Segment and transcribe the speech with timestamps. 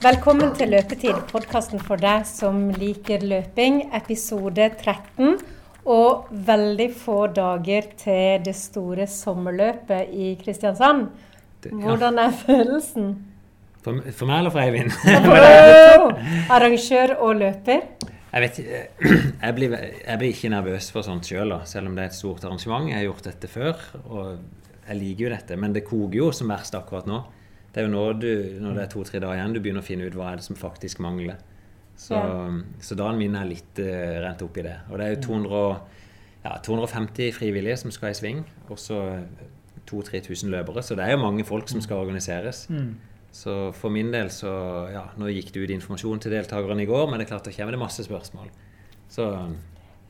[0.00, 5.34] Velkommen til Løpetid, podkasten for deg som liker løping, episode 13.
[5.92, 11.10] Og veldig få dager til det store sommerløpet i Kristiansand.
[11.82, 13.10] Hvordan er følelsen?
[13.84, 14.96] For, for meg eller for Eivind?
[16.56, 17.84] Arrangør og løper.
[18.30, 18.60] Jeg vet
[19.44, 19.74] jeg blir,
[20.06, 22.88] jeg blir ikke nervøs for sånt sjøl, selv om det er et stort arrangement.
[22.88, 24.24] Jeg har gjort dette før, og
[24.86, 25.60] jeg liker jo dette.
[25.60, 27.20] Men det koker jo som verst akkurat nå.
[27.72, 28.28] Det er jo nå du,
[28.60, 30.56] når det er to-tre dager igjen, du begynner å finne ut hva er det som
[30.58, 31.36] faktisk mangler.
[32.00, 32.48] Så, Ja.
[32.80, 34.76] så dagen min er litt uh, rent opp i det.
[34.90, 35.80] Og det er jo 200,
[36.44, 38.98] ja, 250 frivillige som skal i sving, og så
[39.90, 40.82] 2000-3000 løpere.
[40.82, 42.66] Så det er jo mange folk som skal organiseres.
[43.32, 44.50] Så for min del så
[44.90, 47.54] Ja, nå gikk det ut informasjon til deltakerne i går, men det er klart det
[47.56, 48.48] kommer det masse spørsmål.
[49.08, 49.28] Så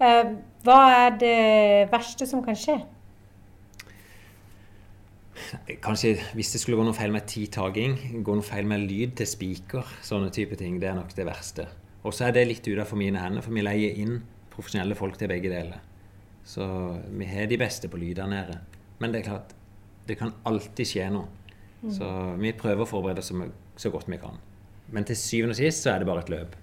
[0.00, 0.24] Eh,
[0.64, 2.78] hva er det verste som kan skje?
[5.84, 9.28] Kanskje hvis det skulle gå noe feil med tidtaking, gå noe feil med lyd til
[9.28, 11.68] spiker, sånne type ting, det er nok det verste.
[12.04, 14.20] Og så er det litt utenfor mine hender, for vi leier inn
[14.52, 15.82] profesjonelle folk til begge deler.
[16.46, 16.64] Så
[17.12, 18.56] vi har de beste på lyd der nede.
[19.00, 19.52] Men det er klart,
[20.08, 21.28] det kan alltid skje noe.
[21.88, 22.06] Så
[22.40, 23.46] vi prøver å forberede oss så,
[23.80, 24.36] så godt vi kan.
[24.92, 26.56] Men til syvende og sist så er det bare et løp.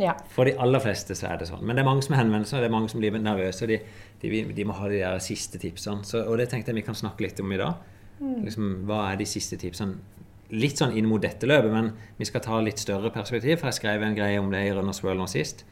[0.00, 0.14] Ja.
[0.32, 1.64] For de aller fleste så er det sånn.
[1.64, 3.64] Men det er mange som henvender seg, det er mange som blir nervøse.
[3.64, 3.78] og De,
[4.24, 6.04] de, de må ha de der siste tipsene.
[6.08, 7.90] Så, og det tenkte jeg vi kan snakke litt om i dag.
[8.44, 9.96] Liksom, hva er de siste tipsene?
[10.52, 13.58] Litt sånn inn mot dette løpet, men vi skal ta litt større perspektiv.
[13.58, 15.64] For jeg skrev en greie om det i Runners World nå sist.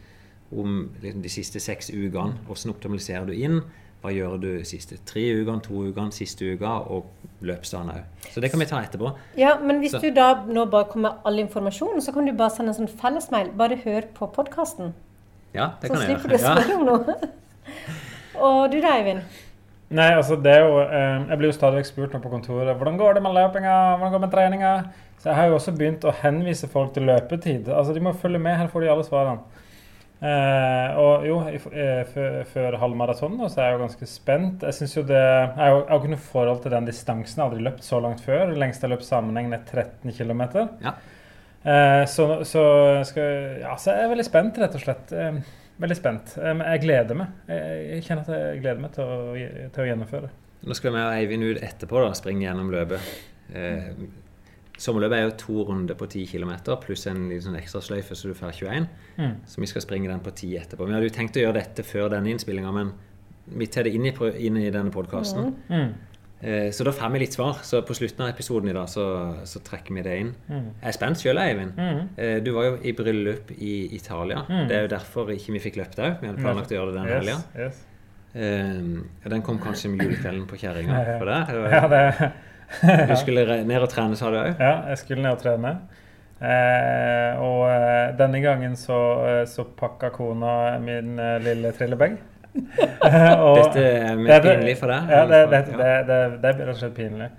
[0.50, 2.38] Om liksom, de siste seks ukene.
[2.48, 3.60] Hvordan optimaliserer du inn?
[4.00, 7.04] Hva gjør du de siste tre ukene, to ukene, siste uka, og
[7.44, 8.06] løpsdagen òg.
[8.32, 9.10] Så det kan vi ta etterpå.
[9.36, 12.32] ja, men hvis Så- du da nå bare kommer med all informasjonen, så kan du
[12.32, 13.50] bare sende en sånn fellesmail.
[13.56, 14.94] Bare hør på podkasten,
[15.52, 16.20] Ja, det så kan jeg gjøre.
[16.20, 17.30] Så slipper du å spørre om noe.
[18.40, 19.20] Og du da, Eivind?
[19.90, 22.98] Nei, altså det er jo eh, Jeg blir jo stadig spurt nå på kontoret hvordan
[23.00, 24.74] går det med løpinga, hvordan går det med treninga.
[25.20, 27.68] Så jeg har jo også begynt å henvise folk til løpetid.
[27.68, 29.66] Altså De må følge med, her får de alle svarene.
[30.20, 31.36] Eh, og jo,
[32.12, 34.64] før, halv halvmaraton nå, så er jeg jo ganske spent.
[34.68, 37.36] Jeg synes jo det Jeg har jo ikke noe forhold til den distansen.
[37.36, 38.50] Jeg har aldri løpt så langt før.
[38.52, 40.42] Det lengste jeg har løpt sammenhengende er 13 km.
[40.84, 40.94] Ja.
[41.60, 42.64] Eh, så, så,
[43.08, 45.12] skal, ja, så jeg er veldig spent, rett og slett.
[45.12, 45.40] Eh,
[45.80, 46.36] veldig spent.
[46.38, 47.34] Eh, men jeg gleder meg.
[47.50, 49.18] Jeg, kjenner at jeg gleder meg til å,
[49.74, 50.32] til å gjennomføre.
[50.60, 53.12] Nå skal vi og Eivind ut etterpå da, springe gjennom løpet.
[53.56, 53.92] Eh,
[54.80, 56.52] sommerløpet er jo to runder på 10 km
[56.82, 58.88] pluss en liten sånn ekstrasløyfe så du får 21.
[59.16, 59.34] Mm.
[59.48, 60.88] Så vi skal springe den på 10 etterpå.
[60.88, 62.92] Vi hadde jo tenkt å gjøre dette før denne innspillinga, men
[63.50, 64.14] vi tar det inn i,
[64.46, 65.54] inn i denne podkasten.
[65.72, 65.90] Mm.
[66.40, 67.58] Eh, så da får vi litt svar.
[67.66, 69.04] Så på slutten av episoden i dag så,
[69.48, 70.32] så trekker vi det inn.
[70.48, 70.66] Mm.
[70.80, 71.76] Jeg er spent sjøl, Eivind.
[71.76, 72.00] Mm.
[72.16, 74.44] Eh, du var jo i bryllup i Italia.
[74.48, 74.66] Mm.
[74.70, 76.18] Det er jo derfor ikke vi fikk løpt òg.
[76.22, 77.38] Vi hadde planlagt å gjøre det den helga.
[77.52, 77.86] Yes, yes.
[78.30, 81.02] Eh, den kom kanskje med julekvelden på kjerringa.
[81.20, 81.56] For deg?
[81.74, 82.32] Ja, det,
[83.10, 84.54] Du skulle ned og trene, sa du òg?
[84.62, 85.74] ja, jeg skulle ned og trene.
[86.40, 87.66] Eh, og
[88.16, 88.96] denne gangen så,
[89.50, 92.16] så pakka kona min lille trillebag.
[92.54, 95.10] Og- Dette er Det det- pinlig for deg?
[95.10, 97.30] Ja, det, det, det, det, det er rett og slett pinlig.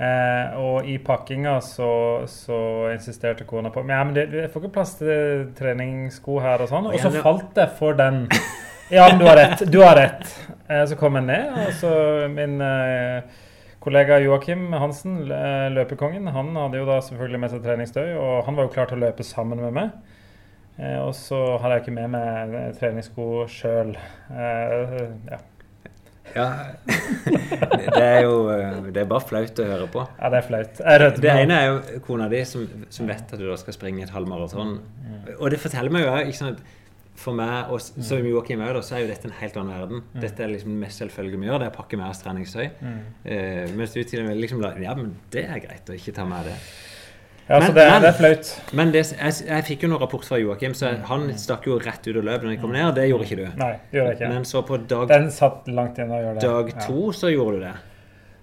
[0.00, 1.90] Eh, og i pakkinga så,
[2.30, 2.58] så
[2.94, 6.70] insisterte kona på Men ja, men det, jeg får ikke plass til treningssko her og
[6.72, 6.88] sånn.
[6.88, 8.22] Og så falt jeg for den.
[8.90, 9.60] Ja, men du har rett.
[9.70, 10.24] Du har rett.
[10.68, 11.90] Eh, så kom jeg ned, og så
[12.32, 13.20] min eh,
[13.84, 18.56] kollega Joakim Hansen, eh, løpekongen, han hadde jo da selvfølgelig med seg treningstøy, og han
[18.58, 19.92] var jo klar til å løpe sammen med meg.
[20.80, 23.94] Eh, og så hadde jeg ikke med meg eh, treningssko sjøl.
[24.32, 24.98] Eh,
[25.30, 25.40] ja.
[26.30, 26.44] Ja.
[26.86, 28.34] Det er jo
[28.94, 30.04] Det er bare flaut å høre på.
[30.20, 30.82] ja, det er flaut.
[31.24, 34.12] Det ene er jo kona di som, som vet at du da skal springe et
[34.14, 34.76] halvmaraton.
[35.40, 36.62] Og det forteller meg jo ikke sant
[37.20, 39.98] For meg, og s- som Joakim òg, så er jo dette en helt annen verden.
[40.22, 42.70] Dette er liksom det mest selvfølgelige vi gjør, det er å pakke med oss treningstøy.
[43.26, 46.14] Eh, mens du til og med liksom la Ja, men det er greit å ikke
[46.16, 46.54] ta med det.
[47.48, 48.50] Ja, Men- så det, men- det er flaut.
[48.72, 52.06] Men det, jeg, jeg fikk jo noen rapport fra Joakim, så han stakk jo rett
[52.06, 52.94] ut og løp når jeg kom ned.
[52.94, 53.46] Det gjorde ikke du.
[53.58, 54.28] Nei, gjorde jeg ikke.
[54.34, 56.42] Men så på dag, Den satt langt igjen å gjøre det.
[56.42, 56.86] dag Ja.
[56.86, 57.74] to så gjorde du det.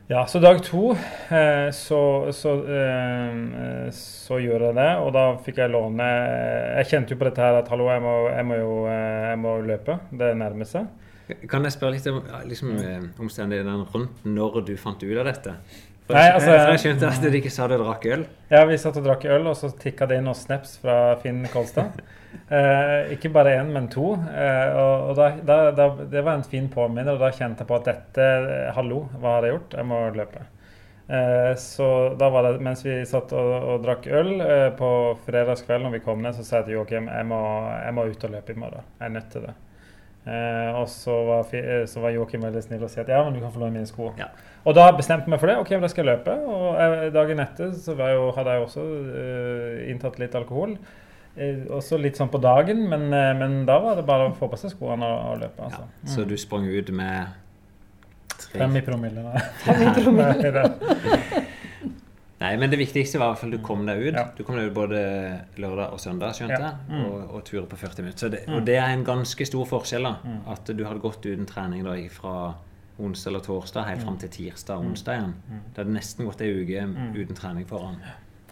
[0.09, 5.57] Ja, så dag to eh, så, så, eh, så gjorde jeg det, og da fikk
[5.57, 6.05] jeg låne
[6.77, 9.39] Jeg kjente jo på dette her at hallo, jeg må, jeg må jo eh, jeg
[9.41, 9.99] må løpe.
[10.11, 10.87] Det nærmer seg.
[11.51, 15.25] Kan jeg spørre litt om ja, liksom, eh, omstendighetene rundt når du fant ut av
[15.27, 15.55] dette?
[16.15, 18.25] Nei, altså- for jeg skjønte at dere ikke sa dere drakk øl.
[18.49, 21.43] Ja, vi satt og drakk øl, og så tikka det inn noen snaps fra Finn
[21.51, 21.99] Kolstad.
[22.51, 24.13] Eh, ikke bare én, men to.
[24.13, 27.67] Eh, og og da, da, da, det var en fin påminner, og da kjente jeg
[27.67, 29.75] på at dette eh, Hallo, hva har jeg gjort?
[29.81, 30.45] Jeg må løpe.
[31.09, 34.89] Eh, så da var det, mens vi satt og, og drakk øl eh, på
[35.27, 37.39] fredagskvelden når vi kom ned, så sa jeg til Joakim jeg må,
[37.85, 38.83] jeg må ut og løpe i morgen.
[38.99, 39.55] Jeg er nødt til det.
[40.27, 41.53] Eh, og så var,
[41.87, 43.87] så var Joakim veldig snill og sa at ja, men du kan få låne mine
[43.87, 44.11] sko.
[44.19, 44.27] Ja.
[44.67, 45.57] Og da bestemte jeg meg for det.
[45.61, 46.33] Ok, da skal jeg løpe.
[46.51, 50.73] Og dagen etter så var jeg jo, hadde jeg også uh, inntatt litt alkohol.
[51.37, 54.49] Uh, også litt sånn på dagen, men, uh, men da var det bare å få
[54.51, 55.69] på seg skoene og, og løpe.
[55.69, 55.85] Altså.
[56.03, 57.31] Ja, så du sprang ut med
[58.37, 59.23] tre Fem i promille.
[59.23, 59.45] Da.
[59.69, 60.65] Fem i promille.
[62.37, 64.13] Nei, men det viktigste var i hvert fall du kom deg ut.
[64.19, 64.27] Ja.
[64.37, 64.99] Du kom deg ut både
[65.57, 66.67] lørdag og søndag, skjønte Ja.
[66.67, 67.05] jeg, Mm.
[67.07, 68.19] og, og turer på 40 minutter.
[68.19, 68.53] Så det, Mm.
[68.59, 70.15] og det er en ganske stor forskjell, da.
[70.23, 70.43] Mm.
[70.53, 72.35] At du hadde gått uten trening da fra
[72.99, 75.33] onsdag eller torsdag helt fram til tirsdag og onsdag igjen.
[75.49, 75.59] Mm.
[75.73, 77.13] Det hadde nesten gått ei uke Mm.
[77.15, 77.97] uten trening foran.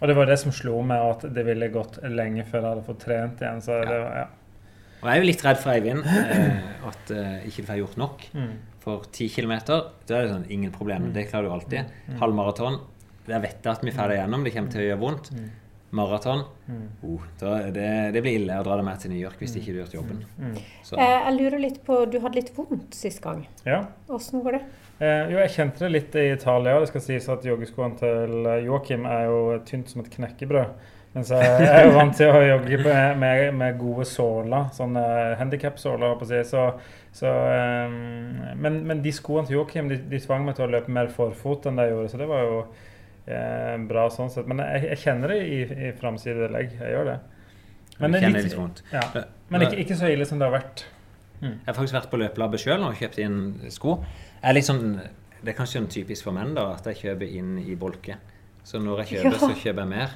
[0.01, 2.85] Og det var det som slo meg, at det ville gått lenge før jeg hadde
[2.85, 3.61] fått trent igjen.
[3.61, 4.25] Så det var, ja.
[5.01, 7.97] Og jeg er jo litt redd for Eivind, eh, at eh, ikke du får gjort
[7.97, 8.25] nok.
[8.33, 8.51] Mm.
[8.85, 9.53] For 10 km,
[10.05, 11.11] det er sånn ingen problem.
[11.13, 11.85] Det klarer du alltid.
[12.19, 12.79] Halvmaraton,
[13.27, 14.43] der vet jeg at vi får det gjennom.
[14.43, 15.31] Det kommer til å gjøre vondt.
[15.95, 15.99] Mm.
[16.01, 16.87] Maraton, Mm.
[17.07, 19.77] oh, det, det blir ille å dra deg med til New York hvis ikke du
[19.79, 20.23] har gjort jobben.
[20.41, 20.55] Mm.
[20.83, 23.45] Så, Eh, jeg lurer litt på Du hadde litt vondt sist gang.
[23.65, 23.83] Ja.
[24.09, 24.63] Åssen går det?
[24.99, 26.79] Eh, jo, jeg kjente det litt i Italia.
[26.79, 30.91] Det skal sies at joggeskoene til Joakim er jo tynt som et knekkebrød.
[31.15, 35.03] Mens jeg, jeg er jo vant til å jogge med, med, med gode såler, sånne
[35.39, 36.17] handikap-såler.
[36.43, 36.65] Så,
[37.15, 37.31] så,
[37.87, 41.07] um, men, men de skoene til Joakim de, de tvang meg til å løpe mer
[41.13, 42.57] forfot enn det jeg gjorde, så det var jo
[43.89, 44.47] bra sånn sett.
[44.47, 46.75] Men jeg, jeg kjenner det i, i framsidelegg.
[46.79, 47.19] Jeg gjør det.
[47.99, 48.83] Men det litt vondt.
[48.91, 49.01] Ja,
[49.49, 50.85] men ikke, ikke så ille som det har vært.
[51.41, 53.37] Jeg har faktisk vært på løpelabbet sjøl og kjøpt inn
[53.73, 53.97] sko.
[54.43, 54.83] Jeg sånn,
[55.41, 58.17] det er kanskje sånn typisk for menn da, at jeg kjøper inn i bolke.
[58.65, 59.39] Så når jeg kjøper, Ja.
[59.39, 60.15] så kjøper jeg mer.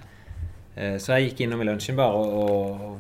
[0.76, 3.00] Eh, Så jeg gikk innom i lunsjen bare og, og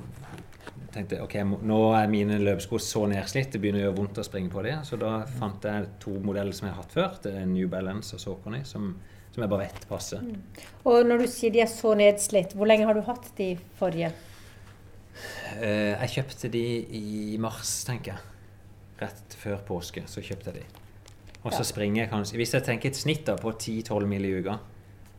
[0.93, 4.49] tenkte ok, nå er mine løpesko så nedslitt, det begynner å gjøre vondt å springe
[4.53, 4.83] på dem.
[4.83, 7.19] Så da fant jeg to modeller som jeg har hatt før.
[7.23, 8.95] Det er New Balance og Saucony, som,
[9.39, 10.23] som jeg bare vet passer.
[10.89, 14.11] Og når du sier de er så nedslitt, hvor lenge har du hatt de forrige?
[15.59, 16.63] Eh, Jeg kjøpte de
[16.99, 18.19] i mars, tenker jeg.
[18.99, 20.65] Rett før påske så kjøpte jeg de.
[21.43, 21.63] Og så Ja.
[21.71, 24.59] springer jeg kanskje Hvis jeg tenker et snitt da på 10-12 mil i uka,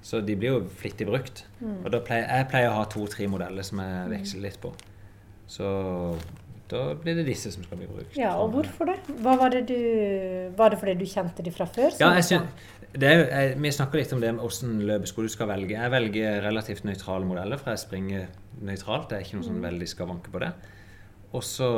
[0.02, 1.44] så de blir jo flittig brukt.
[1.62, 1.84] Mm.
[1.84, 4.72] Og da pleier, jeg pleier å ha to-tre modeller som jeg veksler litt på.
[5.48, 6.16] Så
[6.70, 8.16] da blir det disse som skal bli brukt.
[8.18, 8.98] Ja, og hvorfor det?
[9.22, 9.78] Hva var det du
[10.56, 11.92] Var det fordi du kjente de fra før?
[12.00, 15.30] Ja, jeg synes, det er, jeg, Vi snakker litt om det med hvordan løpesko du
[15.32, 15.76] skal velge.
[15.76, 18.28] Jeg velger relativt nøytrale modeller, for jeg springer
[18.60, 19.10] nøytralt.
[19.10, 20.52] Det er ikke noe sånn veldig skavanke på det.
[21.30, 21.68] Og så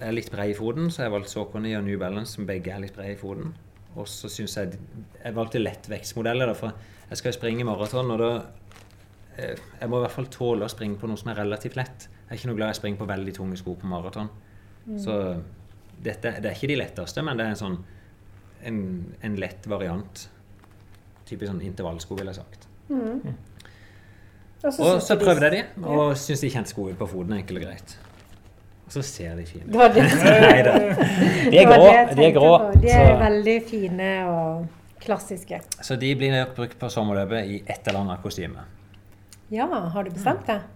[0.00, 2.48] er jeg litt bred i foten, så jeg valgte valgt Saucony og New Balance, som
[2.48, 3.52] begge er litt brede i foten.
[3.98, 4.78] Og så syns jeg
[5.22, 6.74] Jeg valgte lettvektsmodeller, for
[7.10, 8.30] jeg skal jo springe maraton, og da
[9.38, 12.08] Jeg må i hvert fall tåle å springe på noe som er relativt lett.
[12.26, 14.28] Jeg er ikke noe glad i å springe på veldig tunge sko på maraton.
[15.00, 15.14] Så
[16.02, 17.78] dette, det er ikke de letteste, men det er en sånn
[18.68, 18.80] en,
[19.24, 20.26] en lett variant.
[21.28, 22.66] Typisk sånn intervallsko, ville jeg sagt.
[22.90, 23.36] Mm.
[24.60, 27.36] Og så Og så prøvde jeg de, og syntes de kjentes gode ut på foten.
[27.38, 27.94] Enkelt og greit.
[28.90, 29.70] Og så ser de fine ut.
[29.72, 30.04] Det var det.
[30.44, 30.74] Nei da.
[31.46, 31.86] De er grå.
[32.18, 32.50] De er grå.
[32.74, 34.66] De er Så, veldig fine og
[35.00, 35.60] klassiske.
[35.80, 38.66] så de blir nok brukt på sommerløpet i et eller annet kostyme.
[39.50, 40.66] Ja, har du bestemt deg?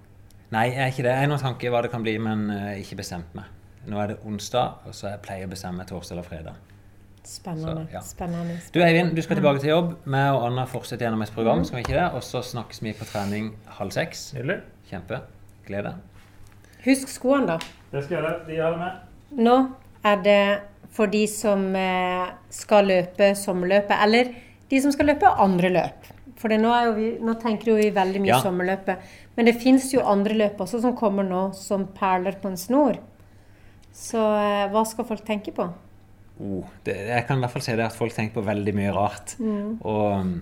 [0.50, 1.12] Nei, jeg er ikke det.
[1.15, 3.47] Jeg har noen tanker hva det kan bli, men eh, ikke bestemt meg.
[3.87, 6.73] Nå er det onsdag, og så jeg pleier å bestemme meg torsdag eller fredag.
[7.25, 7.85] Spennende.
[7.87, 8.03] Så, ja.
[8.05, 8.56] spennende.
[8.75, 9.93] Du Eivind, du skal tilbake til jobb.
[10.05, 12.09] Vi og Anna fortsetter gjennom et program, skal vi ikke det?
[12.19, 14.26] Og så snakkes vi på trening halv seks.
[14.37, 14.59] Nydelig.
[14.91, 15.21] Kjempe.
[15.69, 15.94] Glede.
[16.85, 17.59] Husk skoene, da.
[17.93, 18.35] Det skal jeg gjøre.
[18.49, 18.99] De har det med.
[19.47, 19.56] Nå
[20.05, 20.41] er det
[20.94, 24.35] for de som eh, skal løpe sommerløpet, eller
[24.71, 26.13] de som skal løpe andre løp.
[26.44, 28.40] For det, nå, jo vi, nå tenker jo vi veldig mye Ja.
[28.44, 29.04] sommerløpet.
[29.32, 32.98] Men det fins jo andre løp også som kommer nå som perler på en snor.
[33.96, 35.70] Så eh, hva skal folk tenke på?
[36.44, 38.92] Oh, det, jeg kan i hvert fall si det at folk tenker på veldig mye
[38.92, 39.36] rart.
[39.40, 40.34] Og um,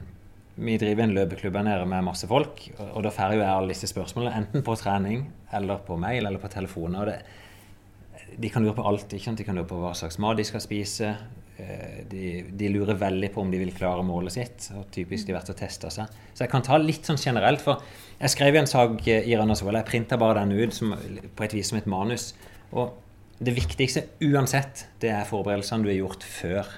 [0.56, 3.52] vi driver en løpeklubb her nede med masse folk, og, og da får jo jeg
[3.52, 6.99] alle disse spørsmålene, enten på trening eller på mail eller på telefoner.
[6.99, 9.06] Og det, de kan lure på alt.
[9.12, 11.14] De kan lure på hva slags mat de skal spise.
[11.59, 14.71] Eh, De, de lurer veldig på om de vil klare målet sitt.
[14.76, 16.06] og Typisk de har vært og testa seg.
[16.32, 17.62] Så jeg kan ta litt sånn generelt.
[17.64, 17.82] For
[18.21, 19.78] jeg skrev en sak i i Rønnersvoll.
[19.80, 20.94] Jeg printa bare den ut som,
[21.37, 22.32] på et vis som et manus.
[22.73, 22.94] Og
[23.42, 26.75] det viktigste uansett, det er forberedelsene du har gjort før.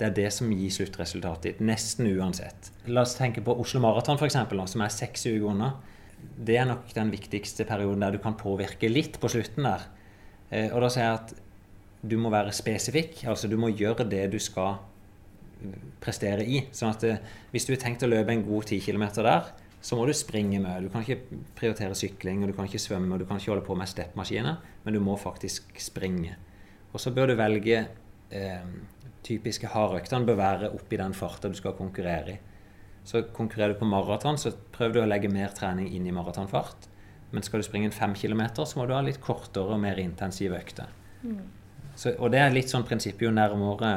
[0.00, 1.58] Det er det som gir sluttresultatet ditt.
[1.60, 2.70] Nesten uansett.
[2.88, 4.38] La oss tenke på Oslo Maraton, f.eks.,
[4.72, 5.74] som er seks uker unna.
[6.20, 9.84] Det er nok den viktigste perioden der du kan påvirke litt på slutten der.
[10.50, 11.34] Eh, og da sier jeg at
[12.02, 13.24] du må være spesifikk.
[13.28, 14.78] Altså du må gjøre det du skal
[16.00, 16.62] prestere i.
[16.72, 17.16] Sånn at det,
[17.52, 20.60] hvis du har tenkt å løpe en god 10 km der, så må du springe
[20.60, 20.84] med.
[20.84, 23.64] Du kan ikke prioritere sykling, og du kan ikke svømme, og du kan ikke holde
[23.64, 26.36] på med steppmaskiner, men du må faktisk springe.
[26.92, 28.70] Og så bør du velge eh,
[29.24, 32.38] typiske hardøktene bør være oppi den farta du skal konkurrere i.
[33.08, 36.88] Så konkurrerer du på maraton, så prøv du å legge mer trening inn i maratonfart.
[37.32, 40.00] Men skal du springe en fem kilometer, så må du ha litt kortere og mer
[40.02, 40.92] intensive økter.
[42.00, 43.90] Så, og det er litt sånn prinsippet jo nærmere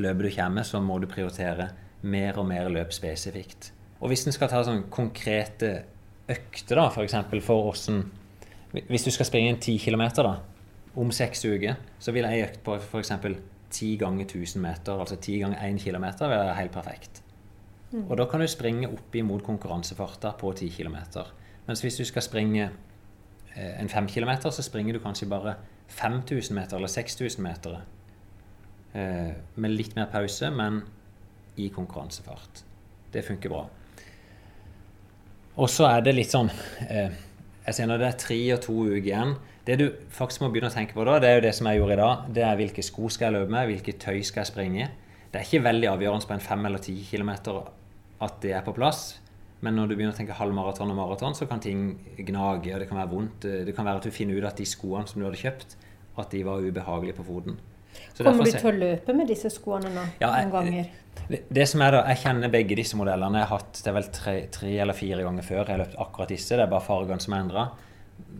[0.00, 1.68] løpet du kommer, så må du prioritere
[2.08, 3.72] mer og mer løp spesifikt.
[4.00, 5.72] Og hvis en skal ta sånn konkrete
[6.28, 7.16] økter, da, f.eks.
[7.28, 8.04] For, for åssen
[8.76, 10.34] Hvis du skal springe en 10 km da,
[10.96, 13.12] om seks uker, så vil ei økt på f.eks.
[13.76, 17.22] 10 ganger 1000 meter, altså 10 ganger 1 km, være helt perfekt.
[17.92, 18.06] Mm.
[18.06, 20.96] Og da kan du springe opp imot konkurransefarta på 10 km.
[21.66, 22.74] Mens hvis du skal springe eh,
[23.56, 25.56] en 5 km, så springer du kanskje bare
[25.88, 27.80] 5000 meter eller 6000 meter.
[28.96, 30.80] Eh, med litt mer pause, men
[31.56, 32.62] i konkurransefart.
[33.12, 33.66] Det funker bra.
[35.56, 36.50] Og så er det litt sånn
[36.84, 37.12] eh,
[37.64, 39.30] Jeg sier når det er tre og to uker igjen
[39.64, 41.80] Det du faktisk må begynne å tenke på da, det er jo det som jeg
[41.80, 42.26] gjorde i dag.
[42.36, 44.88] Det er hvilke sko skal jeg løpe med, hvilke tøy skal jeg springe i.
[45.32, 47.62] Det er ikke veldig avgjørende på en 5 eller 10 kilometer
[48.26, 49.00] at det er på plass.
[49.64, 52.90] Men når du begynner å tenke halvmaraton og maraton, så kan ting gnage, og det
[52.90, 53.46] kan være vondt.
[53.66, 55.78] Det kan være at du finner ut at de skoene som du hadde kjøpt,
[56.20, 57.56] at de var ubehagelige på foten.
[58.12, 60.04] Så Kommer du til å løpe med disse skoene nå?
[60.20, 60.90] Ja, noen ganger?
[61.26, 63.40] Det, det, som er da, Jeg kjenner begge disse modellene.
[63.40, 65.62] Jeg har hatt det er vel tre, tre eller fire ganger før.
[65.62, 66.56] Jeg har løpt akkurat disse.
[66.56, 67.66] Det er bare fargene som er endra.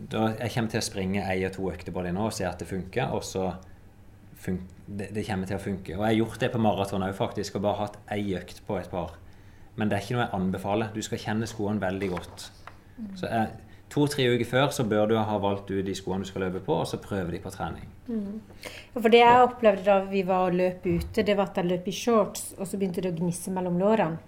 [0.07, 2.61] Jeg kommer til å springe ei og to økter på dem nå og se at
[2.61, 3.13] det funker.
[3.17, 3.49] Og så
[4.37, 5.95] fun det, det, kommer til å funke.
[5.97, 7.57] Og jeg har gjort det på maraton òg, faktisk.
[7.57, 9.17] Og bare hatt ei økt på et par.
[9.77, 10.91] Men det er ikke noe jeg anbefaler.
[10.93, 12.49] Du skal kjenne skoene veldig godt.
[13.17, 13.51] Så jeg,
[13.93, 16.75] To-tre uker før så bør du ha valgt ut de skoene du skal løpe på,
[16.75, 17.85] og så prøve de på trening.
[18.07, 18.41] Mm.
[18.97, 21.87] For Det jeg opplevde da vi var og løp ute, det var at jeg løp
[21.87, 24.19] i shorts, og så begynte det å gnisse mellom lårene.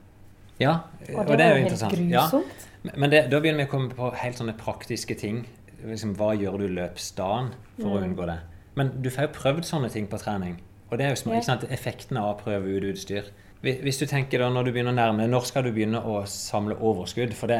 [0.59, 1.95] Ja, og det, og det er jo interessant.
[1.95, 2.63] Grusomt.
[2.83, 2.95] Ja.
[2.95, 5.43] Men det, da begynner vi å komme på helt sånne praktiske ting.
[5.83, 7.93] Liksom, hva gjør du løpsdagen for mm.
[7.93, 8.39] å unngå det?
[8.79, 10.57] Men du får jo prøvd sånne ting på trening.
[10.89, 11.59] Og det er jo små, ja.
[11.71, 13.27] effekten av å prøve ut utstyr.
[13.59, 16.21] Hvis du tenker da, når du begynner å nærme deg, Når skal du begynne å
[16.31, 17.33] samle overskudd?
[17.35, 17.57] For det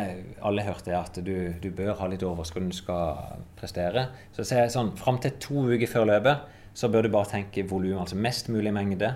[0.47, 4.05] alle hørte er at du, du, bør ha litt overskudd når du skal prestere.
[4.35, 7.97] Så se sånn, Fram til to uker før løpet så bør du bare tenke volum.
[7.99, 9.11] Altså mest mulig mengde.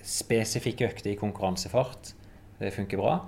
[0.00, 2.14] Spesifikke økter i konkurransefart.
[2.58, 3.18] Det funker bra.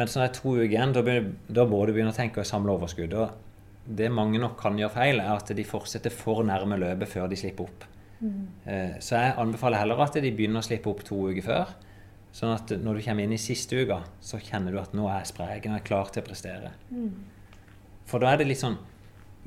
[0.00, 2.72] Men så er to uker igjen, da, da, må du begynne å tenke å samle
[2.72, 3.18] overskudd.
[3.20, 7.28] Og det mange nok kan gjøre feil, er at de fortsetter for nærme løpet før
[7.28, 7.86] de slipper opp.
[8.20, 8.40] Mm.
[8.64, 11.76] Eh, så jeg anbefaler heller at de begynner å slippe opp to uker før.
[12.32, 15.22] Sånn at når du kommer inn i siste uka, så kjenner du at nå er
[15.22, 16.72] jeg sprek, jeg er klar til å prestere.
[16.94, 17.10] Mm.
[18.10, 18.78] For da er det litt sånn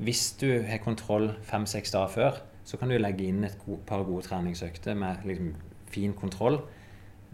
[0.04, 4.24] Hvis du har kontroll fem-seks dager før, så kan du legge inn et par gode
[4.26, 5.52] treningsøkter med liksom
[5.92, 6.58] fin kontroll.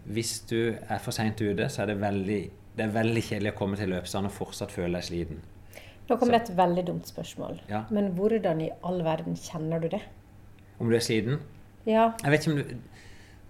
[0.05, 2.41] Hvis du er for seint ute, så er det veldig,
[2.77, 5.41] det er veldig kjedelig å komme til løpsdagen og fortsatt føle deg sliten.
[6.09, 7.61] Nå kommer det et veldig dumt spørsmål.
[7.71, 7.85] Ja.
[7.89, 10.01] Men hvordan i all verden kjenner du det?
[10.77, 11.41] Om du er sliten?
[11.87, 12.11] Ja.
[12.21, 12.90] Jeg vet ikke om du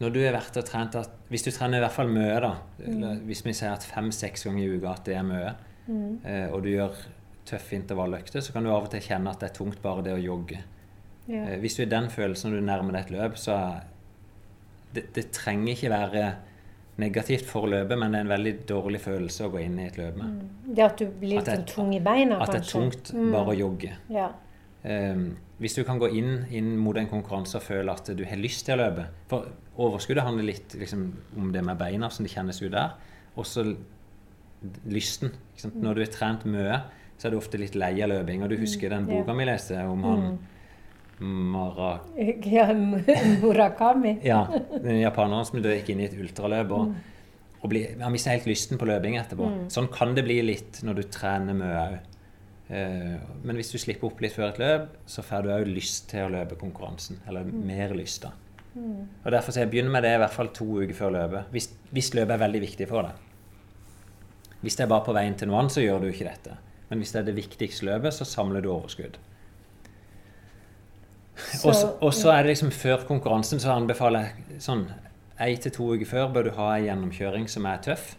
[0.01, 2.51] når du har vært og trent at, Hvis du trener i hvert fall mye, da
[2.81, 3.23] mm.
[3.27, 5.53] Hvis vi sier at fem-seks ganger i uka at det er mye,
[5.87, 6.13] mm.
[6.25, 6.97] eh, og du gjør
[7.47, 10.13] tøffe intervalløkter, så kan du av og til kjenne at det er tungt bare det
[10.15, 10.61] å jogge.
[11.27, 11.53] Yeah.
[11.53, 13.57] Eh, hvis du er den følelsen når du nærmer deg et løp, så
[14.93, 16.23] det, det, trenger ikke være
[17.01, 19.99] negativt for løpet, men det er en veldig dårlig følelse å gå inn i et
[19.99, 20.37] løp med.
[20.37, 20.71] Mm.
[20.75, 22.47] Det at du blir litt tung i beina, kanskje?
[22.47, 23.29] At det er tungt mm.
[23.33, 23.93] bare å jogge.
[24.13, 24.29] Ja.
[24.81, 25.25] Um,
[25.61, 28.63] hvis du kan gå inn, inn, mot en konkurranse og føle at du har lyst
[28.65, 31.03] til å løpe For overskuddet handler litt liksom,
[31.37, 32.95] om det med beina, som det kjennes ut der.
[33.37, 33.67] Og så
[34.89, 35.35] lysten.
[35.73, 36.79] Når du har trent mye,
[37.17, 38.41] så er du ofte litt lei av løping.
[38.41, 40.25] Og du husker den mm, boka vi leste om han
[41.21, 41.99] Mara...
[42.57, 44.17] Ja, Murakami.
[44.31, 44.43] ja,
[44.81, 46.73] den japaneren som gikk inn i et ultraløp.
[46.73, 47.59] og, mm.
[47.61, 49.49] og bli, Han mister helt lysten på løping etterpå.
[49.49, 49.67] Mm.
[49.73, 51.99] Sånn kan det bli litt når du trener mye òg.
[52.71, 56.07] Eh, men hvis du slipper opp litt før et løp, så får du òg lyst
[56.11, 57.19] til å løpe konkurransen.
[57.27, 57.57] Eller mm.
[57.67, 58.31] mer lyst, da.
[58.71, 59.09] Mm.
[59.25, 61.51] Og Derfor så jeg begynner med det i hvert fall to uker før løpet.
[61.51, 63.27] Hvis, hvis løpet er veldig viktig for deg.
[64.61, 66.55] Hvis det er bare på veien til noe annet, så gjør du ikke dette.
[66.91, 69.19] Men hvis det er det viktigste løpet, så samler du overskudd.
[71.65, 74.85] Og så er det liksom før konkurransen, så anbefaler jeg sånn
[75.41, 78.11] Én til to uker før bør du ha en gjennomkjøring som er tøff.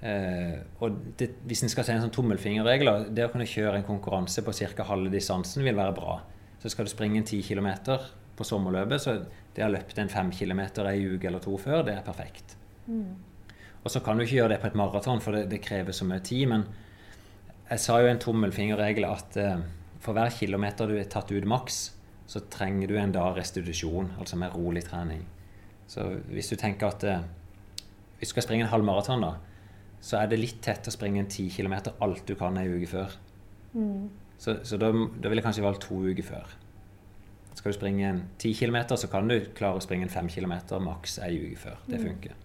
[0.00, 3.86] Eh, og det, hvis en skal si en sånn tommelfingerregel, det å kunne kjøre en
[3.86, 4.86] konkurranse på ca.
[4.88, 6.20] halve distansen vil være bra.
[6.60, 7.68] Så skal du springe en 10 km
[8.36, 9.16] på sommerløpet, så
[9.54, 12.56] det har løpt en 5 km ei uke eller to før, det er perfekt.
[12.86, 13.18] Mm.
[13.84, 16.06] Og så kan du ikke gjøre det på et maraton, for det, det, krever så
[16.08, 16.46] mye tid.
[16.52, 16.64] Men
[17.70, 19.64] jeg sa jo en tommelfingerregel at eh,
[20.00, 21.82] for hver kilometer du er tatt ut maks,
[22.30, 25.24] så trenger du en dag restitusjon, altså med rolig trening.
[25.90, 27.24] Så hvis du tenker at eh,
[28.18, 29.34] hvis du skal springe en halv maraton, da,
[30.00, 32.88] så er det litt tett å springe en 10 km alt du kan ei uke
[32.90, 33.14] før.
[33.74, 34.08] Mm.
[34.40, 36.54] Så, så da, da ville jeg kanskje valgt to uker før.
[37.54, 40.54] Skal du springe en 10 km, så kan du klare å springe en 5 km
[40.86, 41.80] maks ei uke før.
[41.86, 42.06] Det mm.
[42.06, 42.36] funker.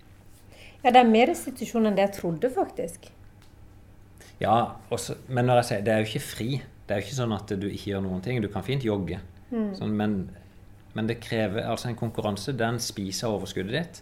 [0.84, 3.08] Ja, det er mer restitusjon enn det jeg trodde, faktisk.
[4.42, 6.50] Ja, også, men når jeg sier, det er jo ikke fri.
[6.86, 8.42] Det er jo ikke sånn at du ikke gjør noen ting.
[8.44, 9.22] Du kan fint jogge.
[9.54, 9.72] Mm.
[9.80, 10.18] Sånn, men
[10.96, 12.56] men det krever altså en konkurranse.
[12.56, 14.02] Den spiser overskuddet ditt.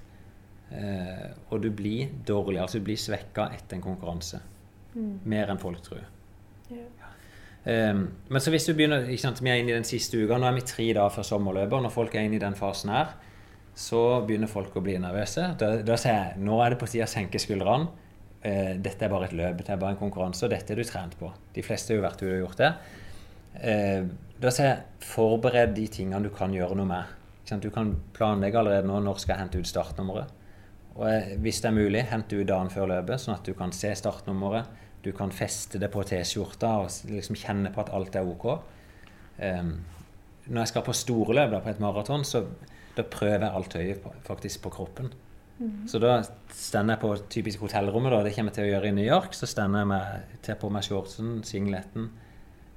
[0.73, 4.41] Eh, og du blir dårlig, altså du blir svekka etter en konkurranse.
[5.29, 6.03] Mer enn folk tror.
[6.73, 6.85] Ja.
[7.63, 10.37] Um, men så hvis du begynner, ikke sant, Vi er inne i den siste uka.
[10.37, 11.73] Nå er vi tre dager før sommerløpet.
[11.77, 13.13] og Når folk er inne i den fasen her,
[13.75, 15.53] så begynner folk å bli nervøse.
[15.59, 17.87] Da, da sier jeg nå er det på tide å senke skuldrene.
[18.43, 20.83] Uh, dette er bare et løp, det er bare en konkurranse, og dette er du
[20.83, 21.31] trent på.
[21.55, 22.71] De fleste har jo vært ute og gjort det.
[23.63, 24.11] Uh,
[24.43, 27.19] da sier jeg forbered de tingene du kan gjøre noe med.
[27.61, 30.42] Du kan planlegge allerede nå når skal jeg hente ut startnummeret.
[30.93, 33.89] Og hvis det er mulig, hent ut dagen før løpet, sånn at du kan se
[33.97, 34.69] startnummeret.
[35.03, 38.45] Du kan feste det på T-skjorta og liksom kjenne på at alt er ok.
[39.41, 39.73] Um,
[40.45, 42.45] når jeg skal på store løp, da, på et maraton, så
[42.95, 45.11] da prøver jeg alt tøyet faktisk på kroppen.
[45.87, 46.17] Så da
[46.51, 49.35] stender jeg på typisk hotellrommet, da, det kommer jeg til å gjøre i New York.
[49.37, 52.09] Så stender jeg med, til på meg shortsen, singleten.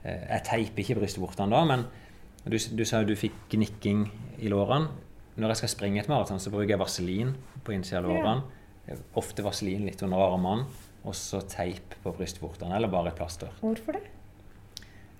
[0.04, 1.86] Eh, jeg teiper ikke brystvortene da, men
[2.46, 4.06] du, du sa jo du fikk gnikking
[4.38, 4.92] i lårene.
[5.36, 7.34] Når jeg skal springe et maraton, så bruker jeg vaselin
[7.66, 8.42] på innsida av lårene.
[8.86, 10.66] Eh, Ofte vaselin litt under armene,
[11.06, 13.52] og så teip på brystvortene, eller bare et plaster.
[13.62, 14.04] Hvorfor det?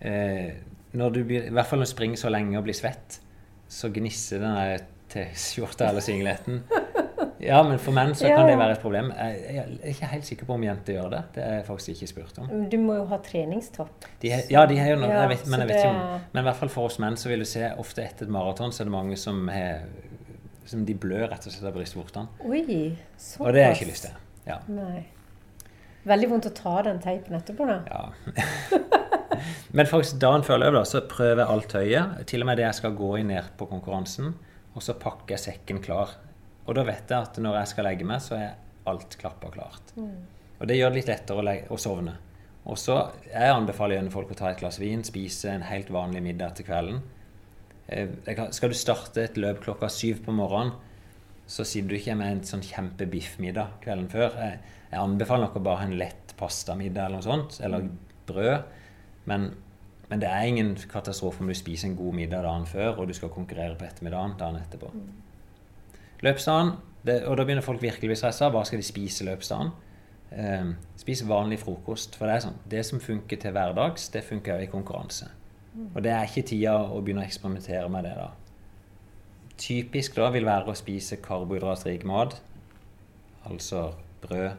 [0.00, 0.53] Eh,
[0.97, 3.21] når du I hvert fall når du springer så lenge og blir svett,
[3.69, 6.62] så gnisser den T-skjorta eller singleten.
[7.47, 9.11] Ja, men for menn så Ja, kan det være et problem.
[9.12, 11.19] Jeg, jeg er ikke helt sikker på om jenter gjør det.
[11.35, 12.49] Det er jeg faktisk ikke spurt om.
[12.73, 14.07] Du må jo ha treningstopp.
[14.23, 16.41] De ja, de har jo noe, Ja, jeg vet, men jeg vet ikke om Men
[16.41, 18.83] i hvert fall for oss menn så vil du se ofte etter et maraton så
[18.83, 19.85] er det mange som har
[20.66, 22.40] som de blør rett og slett av brystvortene.
[22.46, 22.62] Oi,
[23.16, 23.37] såpass.
[23.42, 24.18] Og det har jeg ikke lyst til.
[24.46, 24.58] Ja.
[24.70, 25.04] Nei.
[26.06, 27.80] Veldig vondt å ta den teipen etterpå, da.
[27.90, 28.37] Ja.
[29.76, 32.20] Men faktisk dagen før løpet da, så prøver jeg alt tøyet.
[32.30, 34.37] Til og med det jeg skal gå i ned på konkurransen.
[34.76, 36.14] Og så pakker jeg sekken klar.
[36.66, 38.54] Og da vet jeg at når jeg skal legge meg, så er
[38.90, 39.92] alt klappa klart.
[39.96, 42.16] Og det gjør det litt lettere å, legge, å sovne.
[42.66, 42.96] Og så
[43.28, 46.66] jeg anbefaler gjerne folk å ta et glass vin, spise en helt vanlig middag til
[46.66, 47.02] kvelden.
[47.88, 48.09] Eh,
[48.50, 50.75] Skal du starte et løp klokka syv på morgenen,
[51.47, 54.35] så sitter du ikke med en sånn kjempebiffmiddag kvelden før.
[54.43, 54.59] Jeg,
[54.90, 57.87] jeg anbefaler å bare ha en lett pastamiddag eller noe sånt, eller
[58.26, 58.75] brød.
[59.30, 59.52] Men,
[60.10, 63.15] men det er ingen katastrofe om du spiser en god middag dagen før, og du
[63.15, 64.91] skal konkurrere på ettermiddagen dagen etterpå.
[66.26, 66.75] Løpsdagen,
[67.06, 68.50] det, og da begynner folk virkelig å bli stressa.
[68.50, 69.71] Hva skal de spise løpsdagen?
[70.34, 72.19] Eh, spis vanlig frokost.
[72.19, 75.30] For det er sånn, det som funker til hverdags, det funker også i konkurranse.
[75.76, 78.30] Og det er ikke tida å begynne å eksperimentere med det da.
[79.60, 82.39] Typisk da vil være å spise karbohydratrik mat.
[83.49, 83.91] Altså
[84.23, 84.56] brød,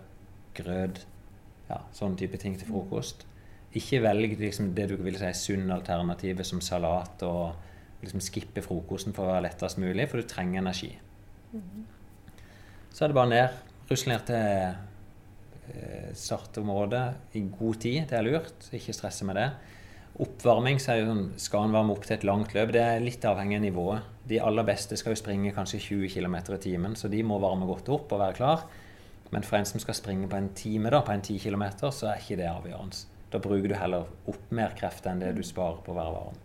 [0.57, 1.01] grøt,
[1.69, 3.25] ja, sånne type ting til frokost.
[3.77, 9.15] Ikke velg liksom, det du vil si sunne alternativer som salat og liksom skippe frokosten
[9.15, 10.91] for å være lettest mulig, for du trenger energi.
[12.93, 13.57] Så er det bare ned.
[13.89, 17.99] Rusle ned til eh, startområdet i god tid.
[18.09, 18.69] Det er lurt.
[18.73, 19.49] Ikke stresse med det.
[20.17, 22.71] Oppvarming så er jo sånn, skal en varme opp til et langt løp.
[22.73, 24.07] Det er litt avhengig av nivået.
[24.27, 27.67] De aller beste skal jo springe kanskje 20 km i timen, så de må varme
[27.69, 28.65] godt opp og være klar.
[29.29, 32.09] Men for en som skal springe på en time, da, på en 10 km, så
[32.09, 33.03] er ikke det avgjørende.
[33.31, 36.41] Da bruker du heller opp mer krefter enn det du sparer på å være varm.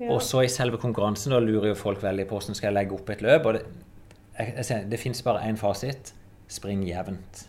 [0.00, 0.08] Ja.
[0.14, 2.96] Og så i selve konkurransen da lurer jo folk veldig på hvordan skal jeg legge
[2.96, 3.46] opp et løp.
[3.46, 3.62] og Det,
[4.40, 6.14] jeg, det fins bare én fasit.
[6.50, 7.44] Spring jevnt.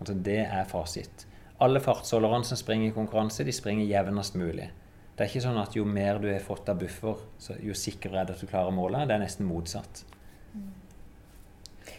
[0.00, 1.26] Altså Det er fasit.
[1.64, 4.68] Alle fartsholderne som springer i konkurranse, de springer jevnest mulig.
[5.16, 8.20] Det er ikke sånn at jo mer du har fått av buffer, så jo sikrere
[8.20, 9.06] er det at du klarer målet.
[9.08, 10.02] Det er nesten motsatt.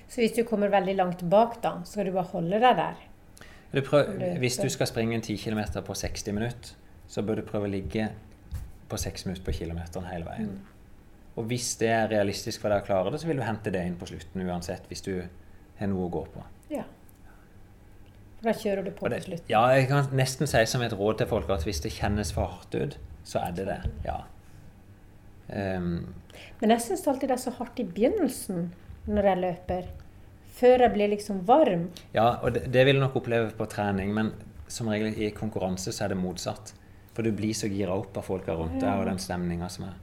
[0.07, 3.01] Så hvis du kommer veldig langt bak, da, så skal du bare holde deg der?
[3.73, 6.77] Du prøv, hvis du skal springe en 10 km på 60 minutter,
[7.09, 8.07] så bør du prøve å ligge
[8.87, 10.53] på 6 minutter på kilometeren hele veien.
[11.37, 13.83] Og hvis det er realistisk for deg å klare det, så vil du hente det
[13.85, 16.45] inn på slutten uansett, hvis du har noe å gå på.
[16.73, 16.85] Ja.
[18.47, 19.49] Da kjører du på til slutt.
[19.51, 22.47] ja, jeg kan nesten si som et råd til folk at hvis det kjennes for
[22.53, 23.79] hardt ut, så er det det.
[24.07, 24.21] Ja.
[25.51, 26.13] Um.
[26.61, 28.69] Men jeg syns alltid det er så hardt i begynnelsen
[29.07, 29.89] når jeg løper.
[30.57, 31.89] Før jeg blir liksom varm.
[32.15, 34.31] ja, og det, det vil du nok oppleve på trening, men
[34.67, 36.73] som regel i konkurranse så er det motsatt.
[37.13, 39.95] For du blir så gira opp av folka rundt deg og den stemninga som er.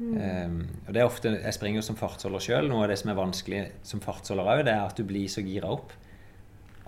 [0.00, 2.68] Ehm, og det er ofte, Jeg springer jo som fartsholder sjøl.
[2.68, 5.68] Noe av det som er vanskelig som fartsholder òg, er at du blir så gira
[5.72, 5.92] opp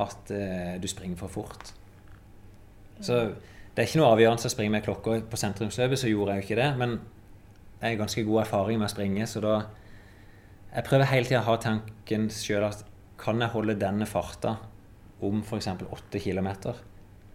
[0.01, 1.73] at eh, du springer for fort.
[3.03, 3.19] Så
[3.73, 6.47] det er ikke noe avgjørende å springe med klokka på sentrumsløpet, så gjorde jeg jo
[6.47, 6.71] ikke det.
[6.81, 6.99] Men
[7.83, 9.55] jeg har ganske god erfaring med å springe, så da
[10.73, 12.79] Jeg prøver hele tida å ha tanken sjøl at
[13.21, 14.55] kan jeg holde denne farta
[15.21, 15.67] om f.eks.
[15.69, 16.49] 8 km?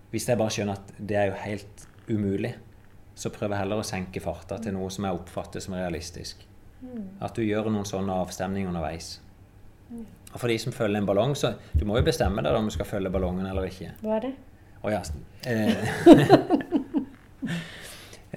[0.10, 2.56] Hvis jeg bare skjønner at det er jo helt umulig,
[3.14, 6.42] så prøver jeg heller å senke farta til noe som jeg oppfatter som realistisk.
[7.22, 9.20] At du gjør noen sånne avstemninger underveis.
[10.38, 12.90] For de som følger en ballong, så du må jo bestemme deg om du skal
[12.90, 13.94] følge ballongen eller ikke.
[14.04, 14.34] Hva er det?
[14.86, 15.02] Å ja.
[15.50, 15.78] Eh,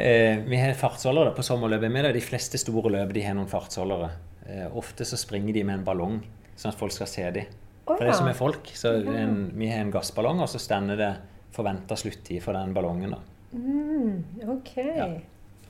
[0.01, 2.07] Eh, vi har fartsholdere på sommerløpet med.
[2.15, 4.11] De fleste store løp de har noen fartsholdere.
[4.47, 6.21] Eh, ofte så springer de med en ballong,
[6.57, 7.51] sånn at folk skal se dem.
[7.85, 8.19] Oh, For det ja.
[8.21, 11.11] som er folk, så en, Vi har en gassballong, og så stender det
[11.53, 13.17] forventa sluttid for den ballongen.
[13.17, 13.21] da.
[13.53, 14.73] Mm, ok.
[14.79, 15.09] Ja.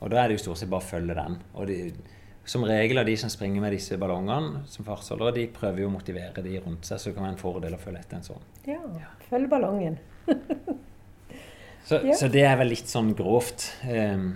[0.01, 1.39] Og da er det jo stort sett bare å følge den.
[1.57, 1.79] Og de,
[2.45, 5.93] som regel av de som springer med disse ballongene som fartsholdere, de prøver jo å
[5.93, 8.47] motivere de rundt seg, så det kan være en fordel å følge etter en sånn.
[8.67, 8.79] Ja.
[9.29, 9.99] Følg ballongen.
[11.83, 12.13] Så, Ja.
[12.13, 13.63] så det er vel litt sånn grovt.
[13.89, 14.35] Ehm,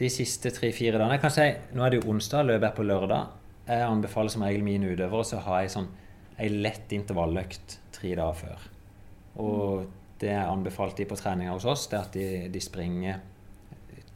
[0.00, 1.44] de siste tre-fire dagene Jeg kan si,
[1.76, 3.28] Nå er det jo onsdag, løpet er på lørdag.
[3.68, 5.88] Jeg anbefaler som regel mine utøvere å ha ei sånn,
[6.40, 8.64] ei lett intervalløkt tre dager før.
[9.44, 9.86] Og
[10.18, 13.20] det jeg anbefalte de på treninga hos oss, det er at de, de springer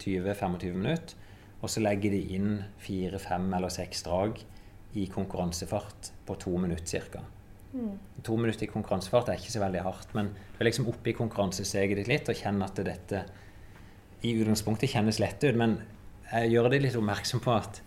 [0.01, 1.15] 20-25 minutter.
[1.61, 4.39] Og så legger de inn fire, fem eller seks drag
[4.97, 7.21] i konkurransefart på to minutter ca.
[8.25, 11.15] To minutter i konkurransefart er ikke så veldig hardt, men du er liksom oppe i
[11.15, 13.23] konkurransesteget ditt litt og kjenner at dette
[14.27, 15.55] i utgangspunktet kjennes lett ut.
[15.57, 15.77] Men
[16.31, 17.81] jeg gjør deg litt oppmerksom på at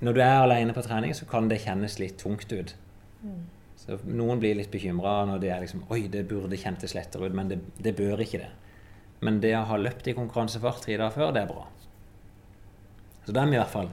[0.00, 2.74] når du er alene på trening, så kan det kjennes litt tungt ut.
[3.76, 7.36] Så Noen blir litt bekymra når det er liksom Oi, det burde kjentes lettere ut,
[7.36, 8.50] men det, det bør ikke det.
[9.24, 11.64] Men det å ha løpt i konkurransefart tre dager før, det er bra.
[13.26, 13.92] Så vi i hvert fall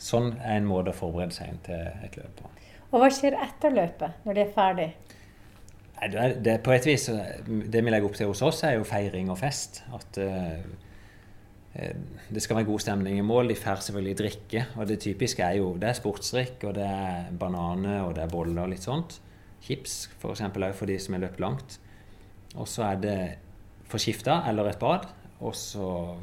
[0.00, 2.50] Sånn er en måte å forberede seg til et løp på.
[2.90, 4.86] Og hva skjer etter løpet, når de er ferdig?
[6.00, 9.28] Det det på et vis Det vi legger opp til hos oss, er jo feiring
[9.28, 9.82] og fest.
[9.92, 10.62] At eh,
[12.32, 13.52] det skal være god stemning i mål.
[13.52, 14.64] De får selvfølgelig drikke.
[14.80, 18.32] Og det typiske er jo det er sportsdrikk, og det er bananer og det er
[18.32, 19.20] boller og litt sånt.
[19.60, 20.42] Chips f.eks.
[20.48, 21.78] òg for de som har løpt langt.
[22.56, 23.20] Og så er det
[23.92, 25.06] forskifta eller et bad.
[25.44, 26.16] Og så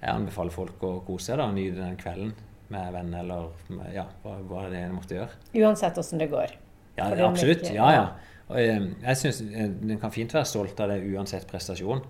[0.00, 2.32] jeg anbefaler folk å kose seg da, og nyte den kvelden
[2.70, 5.40] med venner eller med, ja, hva, hva det er måtte gjøre.
[5.60, 6.54] Uansett åssen det går.
[6.96, 7.66] Ja, det absolutt.
[7.74, 8.06] Ja, ja.
[8.50, 12.02] Og, eh, jeg synes En kan fint være stolt av det uansett prestasjon.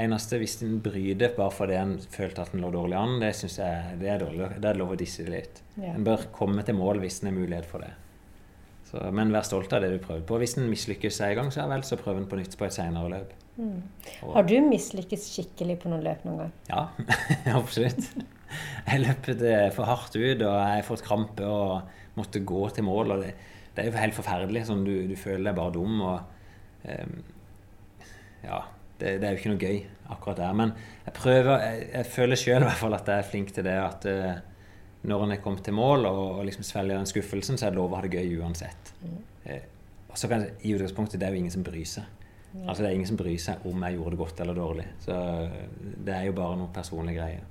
[0.00, 3.58] Eneste hvis en bryter bare fordi en følte at en lå dårlig an, det synes
[3.58, 4.52] jeg det er dårlig.
[4.62, 5.62] Det er lov å disse litt.
[5.76, 5.94] Ja.
[5.96, 7.90] En bør komme til mål hvis en har mulighet for det.
[8.90, 10.38] Så, men vær stolt av det du prøvde på.
[10.42, 12.74] Hvis en mislykkes en gang, så er vel så prøv en på nytt på et
[12.74, 13.34] senere løp.
[13.60, 16.52] Og- Har du mislykkes skikkelig på noen løp noen gang?
[16.70, 16.82] Ja,
[17.60, 18.10] absolutt.
[18.86, 21.82] Jeg løp det for hardt ut, og jeg har fått krampe og
[22.18, 23.12] måtte gå til mål.
[23.16, 23.34] og Det,
[23.76, 24.64] det er jo helt forferdelig.
[24.68, 26.00] Sånn, du, du føler deg bare dum.
[26.02, 26.20] og
[26.88, 27.16] um,
[28.44, 28.62] Ja,
[29.00, 30.54] det, det er jo ikke noe gøy akkurat der.
[30.58, 30.72] Men
[31.06, 32.80] jeg prøver, jeg, jeg føler sjøl at
[33.12, 33.76] jeg er flink til det.
[33.78, 34.32] At uh,
[35.08, 37.78] når en er kommet til mål og, og liksom svelger den skuffelsen, så er det
[37.80, 38.90] lov å ha det gøy uansett.
[39.48, 39.62] Eh,
[40.10, 42.04] og så kan jeg, I utgangspunktet det er jo ingen som bryr seg.
[42.66, 44.84] Altså Det er ingen som bryr seg om jeg gjorde det godt eller dårlig.
[45.04, 45.16] Så
[46.04, 47.44] det er jo bare noen personlige greier.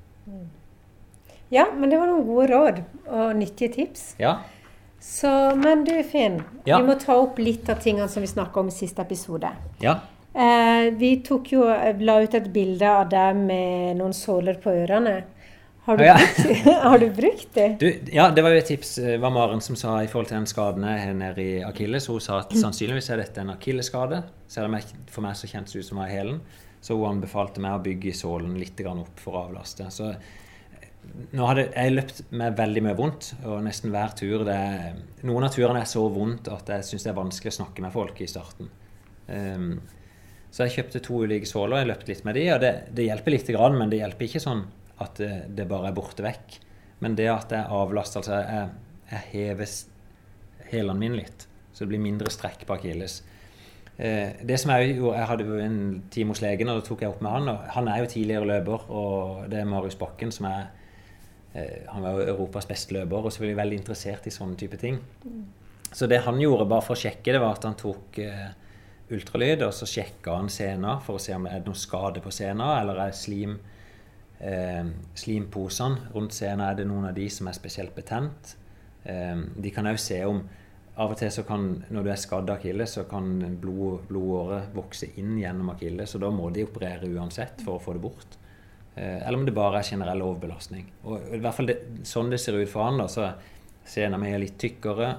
[1.49, 4.15] Ja, men det var noen gode råd og nyttige tips.
[4.19, 4.38] Ja,
[4.99, 6.77] Så, men du Finn, Ja.
[6.77, 9.47] vi må ta opp litt av tingene som vi snakka om i siste episode.
[9.81, 9.99] ja.
[10.35, 11.23] Eh, vi
[11.55, 11.63] jo,
[11.99, 15.23] la ut et bilde av deg med noen såler på ørene.
[15.89, 16.15] Har du, Ja.
[16.15, 17.67] brukt, har du brukt det?
[17.82, 20.38] Du, ja, det var jo et tips det var Maren som sa i forhold til
[20.38, 22.06] den skaden her nede i akilles.
[22.12, 24.78] Hun sa at sannsynligvis er dette en akillesskade, selv om
[25.10, 26.43] for meg så kjentes det ut som var hælen.
[26.80, 29.89] Så hun anbefalte meg å bygge sålen litt opp for å avlaste.
[29.91, 30.13] Så
[31.34, 34.60] nå hadde jeg løpt med veldig mye vondt, og nesten hver tur det
[35.25, 37.95] Noen av turene er så vondt at jeg syns det er vanskelig å snakke med
[37.95, 38.69] folk i starten.
[39.25, 39.71] Um,
[40.54, 43.36] så jeg kjøpte to ulike såler, jeg løpte litt med de, og det, det hjelper
[43.36, 44.63] lite grann, men det hjelper ikke sånn
[44.99, 46.59] at det, bare er borte vekk.
[47.03, 48.69] Men det at jeg avlaster, altså jeg,
[49.12, 49.75] jeg hever
[50.69, 53.21] hælene mine litt, så det blir mindre strekk på akilles.
[53.99, 55.79] Eh, det som jeg gjorde, jeg hadde jo en
[56.12, 57.49] time hos legen, og da tok jeg opp med han.
[57.51, 60.69] og Han er jo tidligere løper, og det er Marius Bakken som er
[61.53, 65.01] eh, Han var jo Europas beste løper, og selvfølgelig veldig interessert i sånne type ting.
[65.91, 68.47] Så det han gjorde bare for å sjekke det, var at han tok eh,
[69.12, 72.31] ultralyd, og så sjekka han sena for å se om det er noe skade på
[72.31, 73.57] sena, eller er slim
[74.39, 78.56] eh, slimposene rundt sena, er det noen av de som er spesielt betent.
[79.04, 80.43] Eh, de kan òg se om
[80.99, 81.62] Av og til så kan,
[81.95, 86.28] når du er skadd akille så kan blod, blodåret vokse inn gjennom akille, så da
[86.28, 88.36] må de operere uansett for å få det bort.
[88.99, 90.89] Eh, eller om det bare er generell overbelastning.
[91.08, 93.30] Og i hvert fall det, Sånn det ser ut for han, da, så
[93.88, 95.13] sena mi er litt tykkere.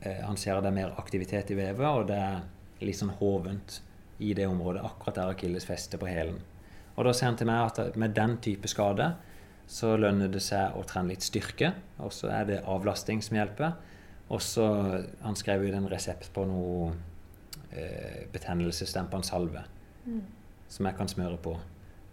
[0.00, 2.42] Eh, han ser det er mer aktivitet i vevet, og det er
[2.82, 3.78] litt sånn hovent
[4.18, 6.40] i det området, akkurat der akilles fester på hælen.
[6.96, 9.12] Og da sier han til meg at med den type skade
[9.70, 11.72] så lønner det seg å trene litt styrke,
[12.02, 13.76] og så er det avlasting som hjelper.
[14.30, 14.66] Og så
[15.22, 16.92] Han skrev ut en resept på noe
[17.70, 19.64] eh, betennelsesdempende salve
[20.70, 21.56] som jeg kan smøre på.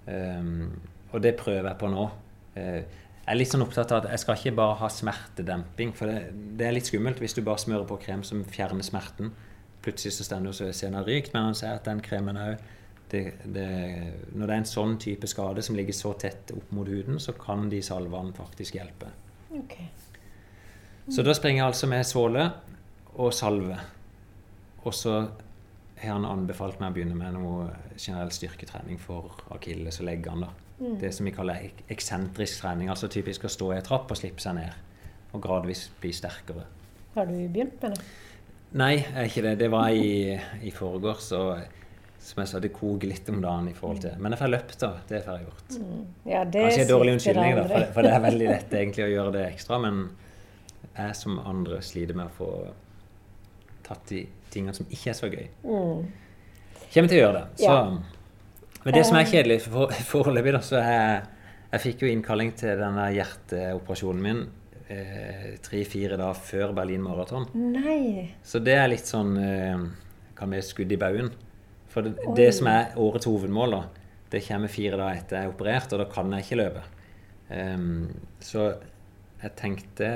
[0.07, 0.79] Um,
[1.11, 2.07] og det prøver jeg på nå.
[2.57, 2.81] Uh,
[3.27, 6.31] jeg er litt sånn opptatt av at jeg skal ikke bare ha smertedemping, for det,
[6.57, 9.33] det er litt skummelt hvis du bare smører på krem som fjerner smerten.
[9.83, 12.39] Plutselig så står du og ser den har rykt, men han sier at den kremen
[12.39, 12.63] òg
[13.11, 13.67] det, det,
[14.35, 17.33] når det er en sånn type skade som ligger så tett opp mot huden, så
[17.39, 19.09] kan de salvene faktisk hjelpe.
[19.55, 19.77] Ok.
[21.07, 22.47] Så da springer jeg altså med såle
[23.15, 23.77] og salve.
[24.83, 25.13] Og så
[25.97, 30.49] har han anbefalt meg å begynne med noe generell styrketrening for akilles og leggene.
[30.77, 30.99] Mm.
[31.01, 32.91] Det som vi kaller ek- eksentrisk trening.
[32.93, 34.75] Altså typisk å stå i en trapp og slippe seg ned.
[35.33, 36.67] Og gradvis bli sterkere.
[37.15, 38.03] Har du begynt med det?
[38.77, 39.55] Nei, jeg er ikke det.
[39.63, 40.35] Det var i,
[40.67, 41.31] i forgårs.
[41.39, 41.57] Og
[42.27, 44.73] som jeg sa, det koker litt om dagen i forhold til Men jeg får løpt,
[44.81, 44.89] da.
[45.07, 45.75] Det får jeg gjort.
[46.27, 49.11] Ja, det Kanskje en dårlig unnskyldning, da, for, for det er veldig lett egentlig å
[49.13, 49.79] gjøre det ekstra.
[49.85, 50.01] Men
[50.97, 52.49] jeg som andre sliter med å få
[53.87, 55.47] tatt de tingene som ikke er så gøy.
[55.63, 56.03] Mm.
[56.91, 57.45] Kommer til å gjøre det.
[57.63, 57.71] Så.
[57.71, 58.83] Ja.
[58.83, 61.33] Men det som er kjedelig for, foreløpig, da, så er
[61.67, 64.45] Jeg fikk jo innkalling til denne hjerteoperasjonen min
[64.87, 67.47] eh, tre-fire dager før Berlin Maraton.
[68.43, 69.83] Så det er litt sånn eh,
[70.37, 71.33] Kan vi skudd i baugen?
[71.89, 73.83] For det, det som er årets hovedmål, da,
[74.33, 76.83] det kommer fire dager etter jeg er operert, og da kan jeg ikke løpe.
[77.47, 78.09] Um,
[78.43, 78.65] så
[79.41, 80.09] jeg tenkte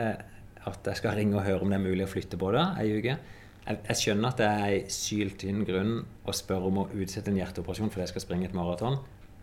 [0.67, 2.89] at jeg skal ringe og høre om det er mulig å flytte på det ei
[2.97, 3.15] uke.
[3.61, 5.95] Jeg, jeg skjønner at det er ei syltynn grunn
[6.27, 8.99] å spørre om å utsette en hjerteoperasjon fordi jeg skal springe et maraton,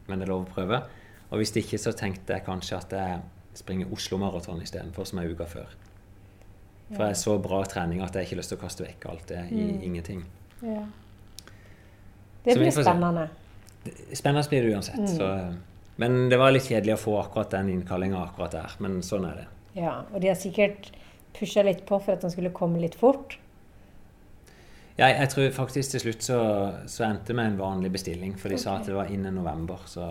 [0.08, 0.82] men det er lov å prøve.
[1.30, 3.18] Og hvis ikke, så tenkte jeg kanskje at jeg
[3.58, 5.74] springer Oslo Maraton istedenfor, som er uka før.
[6.92, 9.04] For jeg er så bra trening at jeg ikke har lyst til å kaste vekk
[9.10, 9.82] alt det i Mm.
[9.84, 10.24] ingenting.
[10.62, 10.86] Ja.
[12.48, 13.26] Det blir spennende.
[14.16, 14.98] Spennende blir det uansett.
[14.98, 15.10] Mm.
[15.16, 15.28] Så,
[16.02, 18.74] men det var litt kjedelig å få akkurat den innkallinga akkurat der.
[18.84, 19.46] Men sånn er det.
[19.78, 20.90] Ja, og de har sikkert
[21.38, 23.36] pusha litt på for at den skulle komme litt fort.
[24.98, 26.38] Jeg, jeg tror faktisk til slutt så,
[26.90, 28.34] så endte med en vanlig bestilling.
[28.40, 29.84] For de sa at det var innen november.
[29.86, 30.08] Så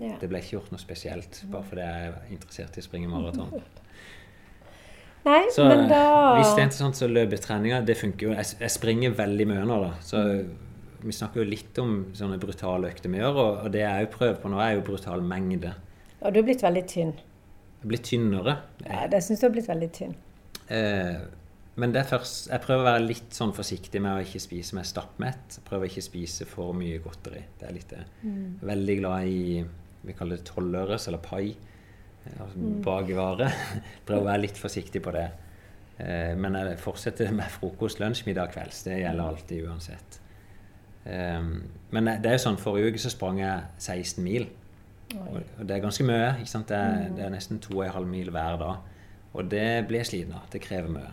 [0.00, 0.14] Ja.
[0.16, 1.42] det ble ikke gjort noe spesielt.
[1.52, 3.50] Bare fordi jeg er interessert i å springe maraton.
[5.26, 5.98] Nei, Så men da
[6.38, 8.32] hvis det er interessant, så løpetreninga, det funker jo.
[8.38, 9.90] Jeg, jeg springer veldig mye nå, da.
[10.00, 10.22] Så
[11.02, 13.40] vi snakker jo litt om sånne brutale økter vi gjør.
[13.42, 15.74] Og, det jeg òg prøver på nå, er jo brutal mengde.
[16.20, 17.12] Og du er blitt veldig tynn.
[17.80, 18.56] Jeg blir tynnere.
[18.84, 20.16] Ja, det syns du har blitt veldig tynn.
[20.70, 21.20] Eh,
[21.80, 24.76] men det er først, jeg prøver å være litt sånn forsiktig med å ikke spise
[24.76, 25.60] meg stappmett.
[25.60, 27.44] Prøver prøver ikke spise for mye godteri.
[27.58, 28.02] Det er litt det.
[28.68, 29.62] Veldig glad i
[30.00, 31.44] vi kaller det tolvøres eller pai.
[32.36, 32.80] Altså mm.
[32.84, 33.48] bakevare.
[34.06, 35.28] prøver å være litt forsiktig på det.
[36.00, 38.84] Eh, men jeg fortsetter med frokost, lunsj, middag, kvelds.
[38.88, 40.20] Det gjelder alltid uansett.
[41.04, 41.50] Eh,
[41.90, 44.48] men det er jo sånn, forrige uke så sprang jeg 16 mil.
[45.16, 46.36] Og og det er ganske mye.
[46.38, 46.68] ikke sant?
[46.70, 48.76] Det er, det er nesten 2,5 mil hver dag.
[49.34, 50.46] Og det blir jeg sliten av.
[50.52, 51.10] Det krever mye.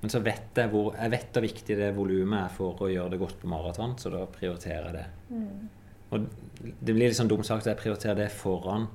[0.00, 3.10] Men så vet jeg hvor, jeg vet hvor viktig det volumet er for å gjøre
[3.14, 5.06] det godt på maraton, så da prioriterer jeg det.
[6.10, 6.28] Og
[6.80, 8.86] det blir litt sånn dumt sagt at jeg prioriterer det foran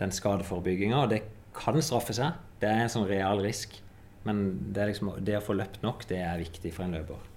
[0.00, 1.20] den skadeforebygginga, og det
[1.56, 2.38] kan straffe seg.
[2.62, 3.76] Det er en sånn real risk.
[4.24, 7.28] Men det, er liksom, det å få løpt nok, det er viktig for en løper.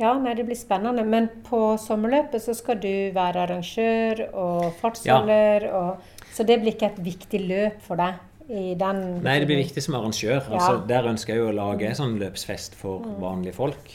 [0.00, 1.04] Ja, nei, det blir spennende.
[1.04, 5.68] Men på sommerløpet så skal du være arrangør og fartsholder.
[5.76, 8.26] Og, så det blir ikke et viktig løp for deg?
[8.50, 10.40] i den Nei, det blir viktig som arrangør.
[10.40, 10.56] Ja.
[10.56, 13.92] Altså, der ønsker jeg jo å lage en sånn løpsfest for vanlige folk.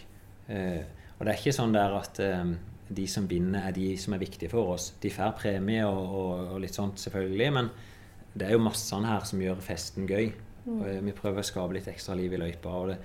[0.47, 0.79] Eh,
[1.17, 2.53] og det er ikke sånn der at eh,
[2.95, 4.93] de som vinner, er de som er viktige for oss.
[5.03, 7.69] De får premie og, og, og litt sånt, selvfølgelig, men
[8.35, 10.31] det er jo massene her som gjør festen gøy.
[10.69, 12.79] Og, eh, vi prøver å skape litt ekstra liv i løypa.
[12.79, 12.99] og det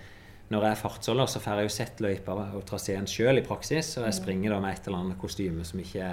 [0.51, 3.93] når jeg er fartsholder, så får jeg jo sett løypa og traseen sjøl i praksis.
[4.01, 6.09] Og jeg springer da med et eller annet kostyme som ikke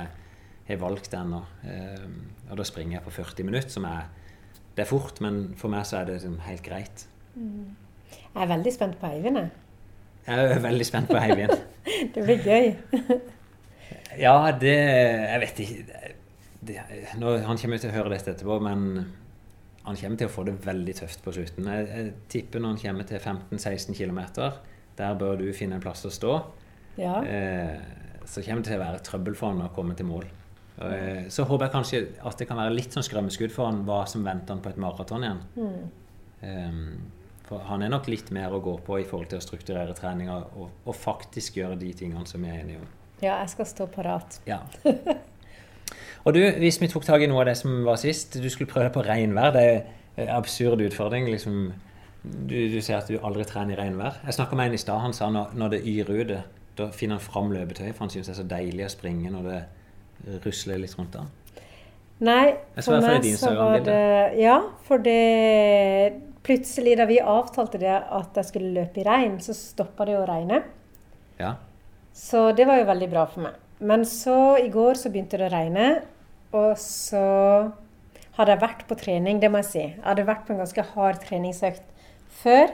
[0.68, 1.40] har valgt ennå.
[1.66, 2.04] Eh,
[2.52, 4.08] og da springer jeg på 40 minutter, som er
[4.78, 7.08] Det er fort, men for meg så er det liksom helt greit.
[7.34, 9.38] Jeg er veldig spent på Eivind.
[9.38, 9.50] jeg.
[10.28, 11.56] Jeg er veldig spent på Eivind.
[12.14, 12.74] Det blir gøy.
[14.20, 16.04] Ja, det Jeg vet ikke
[16.68, 16.78] det,
[17.18, 19.06] nå, Han kommer til å høre dette etterpå, men
[19.88, 21.68] han kommer til å få det veldig tøft på slutten.
[21.72, 24.20] Jeg, jeg tipper når han kommer til 15-16 km,
[24.98, 26.34] der bør du finne en plass å stå.
[26.98, 27.20] Ja.
[27.24, 27.78] eh,
[28.28, 30.26] så kommer det til å være trøbbel for han å komme til mål.
[30.84, 34.02] Eh, så håper jeg kanskje at det kan være litt sånn skremmeskudd for han hva
[34.10, 35.40] som venter han på et maraton igjen.
[36.46, 36.90] Ehm,
[37.48, 40.36] for han er nok litt mer å gå på i forhold til å strukturere treninga
[40.60, 42.92] og, og faktisk gjøre de tingene som vi er enige om.
[43.24, 44.42] ja, jeg skal stå parat.
[44.50, 44.60] Ja.
[46.28, 48.68] Og du, hvis vi tok tak i noe av det som var sist, du skulle
[48.68, 49.54] prøve deg på regnvær.
[49.56, 51.30] Det er en absurd utfordring.
[51.32, 51.70] liksom
[52.28, 54.20] du, du ser at du aldri trener i regnvær.
[54.26, 55.00] Jeg snakka med en i stad.
[55.00, 56.44] Han sa når, når det yrer ute,
[56.78, 57.92] da finner han fram løpetøy.
[57.94, 59.62] For han syns det er så deilig å springe når det
[60.44, 61.32] rusler litt rundt han.
[62.28, 64.02] Nei, for meg så var det
[64.42, 69.52] Ja, for det Plutselig, da vi avtalte det at jeg skulle løpe i regn, så
[69.52, 70.62] stoppa det å regne.
[71.42, 71.58] Ja.
[72.16, 73.58] Så det var jo veldig bra for meg.
[73.84, 75.90] Men så i går så begynte det å regne,
[76.58, 77.24] og så
[78.38, 79.84] hadde jeg vært på trening, det må jeg si.
[79.86, 82.06] Jeg hadde vært på en ganske hard treningsøkt
[82.44, 82.74] før,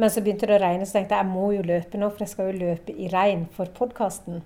[0.00, 2.24] men så begynte det å regne, så tenkte jeg jeg må jo løpe nå, for
[2.24, 4.42] jeg skal jo løpe i regn for podkasten.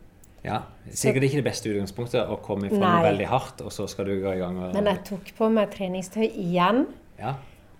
[0.47, 0.61] Ja,
[0.95, 3.03] Sikkert ikke det beste utgangspunktet å komme ifra Nei.
[3.09, 4.59] veldig hardt, og så skal du gå i gang.
[4.63, 6.85] Og, Men jeg tok på meg treningstøy igjen,
[7.19, 7.35] ja.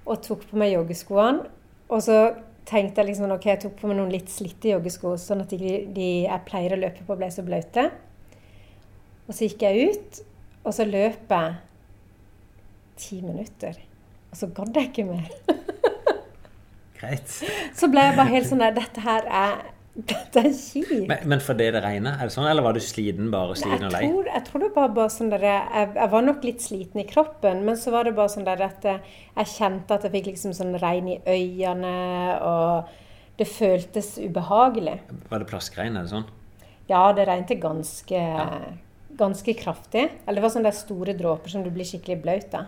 [0.05, 1.47] og tok på meg joggeskoene.
[1.87, 2.19] Og så
[2.67, 5.77] tenkte jeg liksom, ok, jeg tok på meg noen litt slitte joggesko, sånn at de,
[5.95, 7.87] de jeg pleier å løpe på, ble så blaute.
[9.27, 10.21] Og så gikk jeg ut,
[10.67, 11.55] og så løp jeg
[12.99, 13.79] ti minutter.
[14.33, 15.31] Og så gadd jeg ikke mer.
[16.99, 17.39] Greit.
[17.77, 19.57] Så ble jeg bare helt sånn der Dette her er
[19.97, 21.07] Dette er kjipt.
[21.09, 23.95] Men, men fordi det regner, er det sånn, eller var du sliten, bare sliten og
[23.95, 24.03] lei?
[24.05, 27.07] tror, jeg tror det var bare sånn der, jeg, jeg var nok litt sliten i
[27.09, 30.53] kroppen, men så var det bare sånn der at jeg, kjente at jeg fikk liksom
[30.59, 31.95] sånn regn i øynene,
[32.45, 34.99] og det føltes ubehagelig.
[35.33, 36.29] Var det plaskregn, er det sånn?
[36.93, 38.21] Ja, det regnet ganske,
[39.19, 40.09] ganske kraftig.
[40.27, 42.67] Eller det var sånne store dråper som du blir skikkelig blaut av.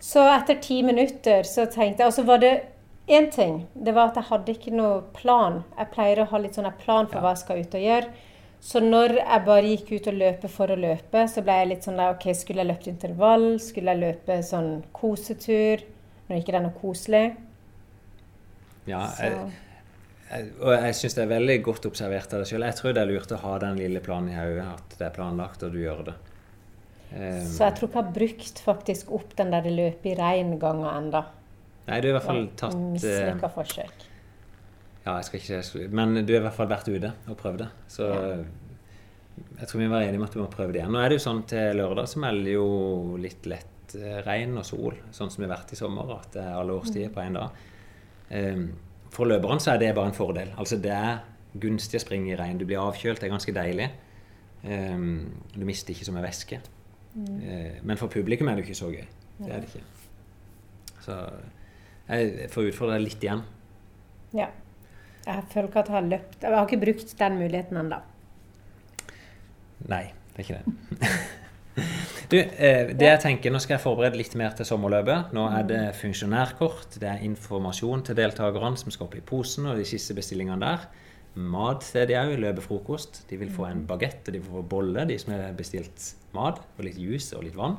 [0.00, 2.54] Så etter ti minutter så tenkte jeg Og så var det
[3.08, 3.66] én ting.
[3.74, 5.62] Det var at jeg hadde ikke noe plan.
[5.76, 7.22] Jeg pleier å ha litt sånn plan for Ja.
[7.22, 8.10] hva jeg skal ut og gjøre.
[8.60, 11.82] Så når jeg bare gikk ut og løpe for å løpe, så ble jeg litt
[11.84, 13.58] sånn der OK, skulle jeg løpt intervall?
[13.58, 15.80] Skulle jeg løpe sånn kosetur?
[16.28, 17.36] Når ikke det er noe koselig.
[18.86, 19.52] Ja, jeg,
[20.30, 22.64] og jeg syns det er veldig godt observert av deg sjøl.
[22.68, 25.16] Jeg tror det er lurt å ha den lille planen i hodet, at det er
[25.16, 26.16] planlagt, og du gjør det.
[27.10, 30.92] Um, så jeg tror ikke jeg har brukt faktisk opp den der løpet i regn-ganga
[31.00, 31.24] ennå.
[31.88, 34.04] nei, du har i hvert fall tatt eh, Mislykka forsøk.
[35.00, 37.68] Ja, jeg skal ikke Men du har i hvert fall vært ute og prøvd det.
[37.90, 40.92] Så jeg tror vi var enige om at du må prøve det igjen.
[40.94, 42.68] Nå er det jo sånn til lørdag så melder jo
[43.20, 46.44] litt lett eh, regn og sol, sånn som det har vært i sommer, at det
[46.44, 47.66] er alle årstider på én dag.
[48.38, 48.62] Eh,
[49.10, 50.52] For løperen så er det bare en fordel.
[50.58, 51.18] Altså det er
[51.60, 52.58] gunstig å springe i regn.
[52.60, 53.88] Du blir avkjølt, det er ganske deilig.
[54.62, 56.60] Um, Du mister ikke så mye væske.
[57.16, 59.06] Eh, Men for publikum er det jo ikke så gøy.
[59.40, 59.82] Det er det ikke.
[61.00, 61.16] Så
[62.10, 63.42] jeg får utfordre deg litt igjen.
[64.36, 64.46] Ja.
[65.26, 67.98] Jeg føler ikke at jeg har løpt Jeg har ikke brukt den muligheten ennå.
[69.88, 70.04] Nei,
[70.36, 71.10] det er ikke det.
[72.30, 75.32] Du, eh, det jeg tenker, Nå skal jeg forberede litt mer til sommerløpet.
[75.34, 79.80] Nå er det funksjonærkort, det er informasjon til deltakerne som skal opp i posen, og
[79.80, 80.86] de siste bestillingene der.
[81.34, 83.24] Mat til de òg, løpefrokost.
[83.30, 86.58] De vil få en bagett og de vil få bolle, de som har bestilt mat.
[86.78, 87.78] Og litt juice og litt vann.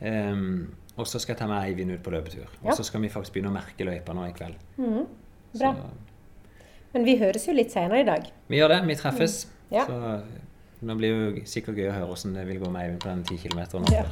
[0.00, 2.48] Um, og så skal jeg ta med Eivind ut på løpetur.
[2.62, 4.56] Og så skal vi faktisk begynne å merke løypa nå i kveld.
[4.78, 5.72] Bra.
[5.74, 5.74] Så
[6.94, 8.28] Men vi høres jo litt senere i dag.
[8.48, 8.80] vi gjør det.
[8.86, 9.46] Vi treffes.
[9.72, 9.86] Ja.
[9.88, 9.96] Så
[10.88, 13.24] det blir jo sikkert gøy å høre hvordan det vil gå med Eivind på den
[13.24, 14.04] 10 km nå Ja.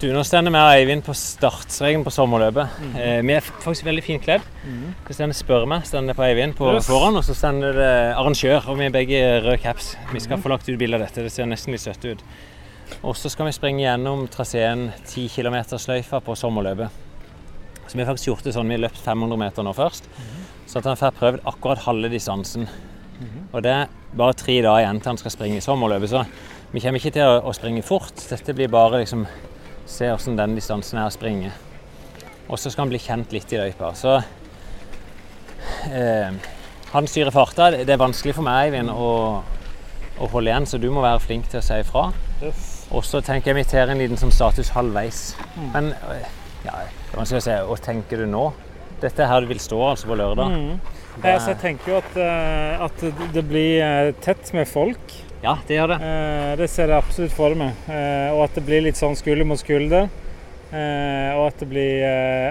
[0.00, 2.78] Du, nå står vi med Eivind på startstreken på sommerløpet.
[2.96, 4.46] Eh, vi er faktisk veldig fint kledd.
[5.04, 6.86] Det står spør meg står det på Eivind på Yes.
[6.88, 9.96] foran, og så står det arrangør, og vi er begge røde caps.
[10.14, 12.24] Vi skal få lagt ut bilde av dette, det ser nesten litt søtt ut.
[13.04, 16.88] Og så skal vi springe gjennom traseen 10 km-sløyfa på sommerløpet.
[17.86, 20.08] Så vi har faktisk gjort det sånn, vi har løpt 500 meter nå først,
[20.66, 22.68] så at han får prøvd akkurat halve distansen.
[23.52, 26.24] Og det er bare tre dager igjen til han skal springe i sommerløpet, så
[26.72, 28.14] vi kommer ikke til å, springe fort.
[28.30, 29.26] Dette blir bare liksom
[29.90, 31.50] se hvordan den distansen er å springe.
[32.48, 33.92] Og så skal han bli kjent litt i løypa.
[33.98, 34.16] Så
[35.90, 36.38] eh,
[36.92, 37.70] han styrer farta.
[37.74, 39.42] Det er vanskelig for meg, Eivind, å,
[40.18, 42.08] å holde igjen, så du må være flink til å si ifra.
[42.90, 45.20] Og så tenker jeg vi tar en liten sånn status halvveis.
[45.74, 46.24] Men øh,
[46.66, 47.58] ja, det er vanskelig å si.
[47.68, 48.46] Hva tenker du nå?
[49.02, 50.54] Dette er her du vil stå altså på lørdag.
[51.24, 53.04] Eh, så jeg tenker jo at, eh, at
[53.34, 55.12] det blir eh, tett med folk.
[55.44, 56.00] Ja, det gjør det.
[56.04, 57.76] Eh, det ser jeg absolutt for meg.
[58.34, 60.10] Og at det blir litt sånn skulder mot skulder.
[60.70, 62.04] Og at det blir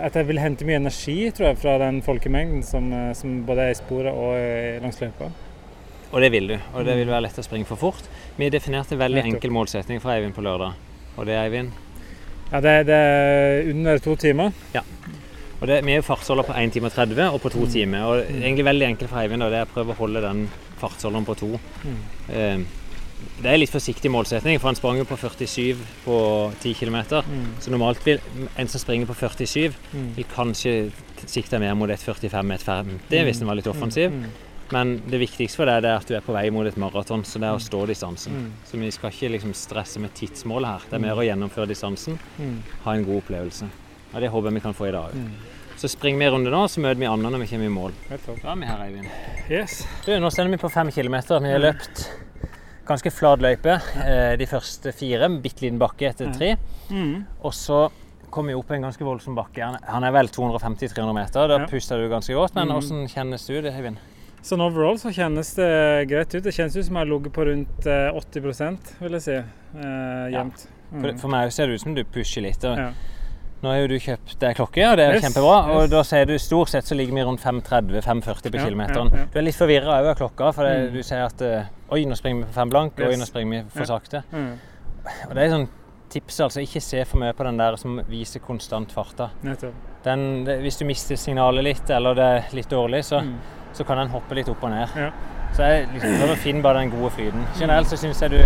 [0.04, 3.72] At jeg vil hente mye energi, tror jeg, fra den folkemengden som, som både er
[3.72, 5.30] i sporet og langs løypa.
[6.10, 6.58] Og det vil du.
[6.74, 8.10] Og det vil være lett å springe for fort.
[8.36, 10.76] Vi definerte en veldig enkel målsetning for Eivind på lørdag.
[11.16, 11.72] Og det, Eivind
[12.50, 14.52] Ja, det, det er under to timer.
[15.60, 18.04] Og det, Vi er jo fartsholder på 1 time og 30 og på 2 timer.
[18.08, 20.46] Og er egentlig veldig enkelt for Eivind det er å prøve å holde den
[20.80, 21.60] fartsholderen på 2.
[22.32, 22.60] Eh,
[23.40, 26.18] det er en litt forsiktig målsetning, for han sprang jo på 47 på
[26.62, 27.00] 10 km.
[27.60, 28.20] Så normalt vil
[28.58, 29.74] en som springer på 47,
[30.16, 30.92] vil kanskje
[31.28, 34.12] sikte mer mot et 45 med et 50 hvis den var litt offensiv.
[34.72, 37.40] Men det viktigste for deg er at du er på vei mot et maraton, så
[37.42, 38.54] det er å stå distansen.
[38.70, 40.82] Så vi skal ikke liksom stresse med tidsmålet her.
[40.90, 42.20] Det er mer å gjennomføre distansen,
[42.86, 43.66] ha en god opplevelse.
[44.14, 45.26] Og det håper jeg vi kan få i dag òg.
[45.80, 47.94] Så springer vi en runde nå, så møter vi Anna når vi kommer i mål.
[48.10, 48.18] Da
[48.52, 49.08] er vi her, Eivind.
[49.50, 49.78] Yes.
[50.06, 51.40] Du, nå står vi på fem kilometer.
[51.40, 52.02] Vi har løpt
[52.90, 53.78] ganske flat løype.
[54.04, 56.56] eh, De første fire, bitte liten bakke etter tre.
[56.92, 57.24] Mm.
[57.46, 57.86] Og så
[58.30, 59.64] kom vi opp en ganske voldsom bakke.
[59.88, 61.48] Han- er vel 250-300 meter.
[61.48, 62.54] Da puster du ganske godt.
[62.56, 62.74] Men Mm.
[62.76, 63.98] hvordan kjennes du det, Eivind?
[64.44, 66.44] Sånn overall så kjennes det greit ut.
[66.44, 69.32] Det kjennes ut som jeg har ligget på rundt eh, 80 vil jeg si.
[69.34, 70.68] Eh, jevnt.
[70.92, 71.20] For, Mm.
[71.20, 72.64] for meg ser det ut som du pusher litt.
[72.66, 72.92] Og Ja.
[73.62, 75.56] Nå har jo du kjøpt deg klokke, og det er Yes, kjempebra.
[75.76, 79.10] Og da sier du stort sett så ligger vi rundt 5.30-5.40 på Ja, kilometeren.
[79.12, 79.26] ja, ja.
[79.34, 80.94] Du er litt forvirra over klokka, for Mm.
[80.94, 82.94] du sier at eh, Oi, nå springer vi på fem blank.
[83.00, 84.24] Oi, nå springer vi for sakte.
[84.32, 84.54] Mm.
[85.30, 85.68] Og det er sånn
[86.10, 86.62] tips, altså.
[86.62, 89.30] Ikke se for mye på den der som viser konstant farta.
[90.04, 93.36] Den, det, hvis du mister signalet litt, eller det er litt dårlig, så, Mm.
[93.74, 94.88] så kan den hoppe litt opp og ned.
[94.96, 95.10] Ja.
[95.54, 97.46] Så jeg liksom prøver å finne bare den gode flyten.
[97.60, 98.38] Generelt så syns jeg du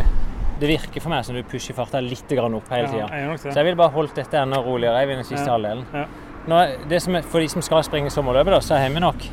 [0.63, 3.07] Det virker for meg som du pusher farta litt grann opp hele tida.
[3.11, 5.57] Ja, Så jeg ville bare holdt dette enda roligere i den siste Ja.
[5.57, 5.83] halvdelen.
[5.91, 6.05] Ja.
[6.47, 9.27] Nå, det som er, for de som skal springe sommerløpet, da, så har vi nok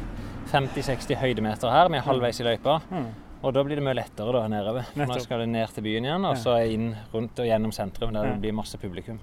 [0.51, 1.89] 50-60 høydemeter her.
[1.89, 2.81] Vi er halvveis i løypa.
[2.91, 3.07] Mm.
[3.45, 4.91] Og da blir det mye lettere da nedover.
[4.97, 8.25] Nå skal det ned til byen igjen, og så inn rundt og gjennom sentrum, der
[8.33, 9.21] det blir masse publikum.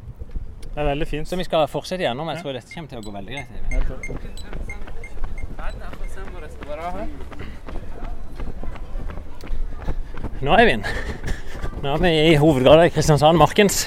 [0.64, 1.28] Det er veldig fint.
[1.28, 2.30] Så vi skal fortsette gjennom.
[2.32, 3.48] Jeg tror dette kommer til å gå veldig greit.
[10.42, 10.86] Nå, Eivind,
[11.84, 13.84] nå er vi i hovedgata i Kristiansand, Markens.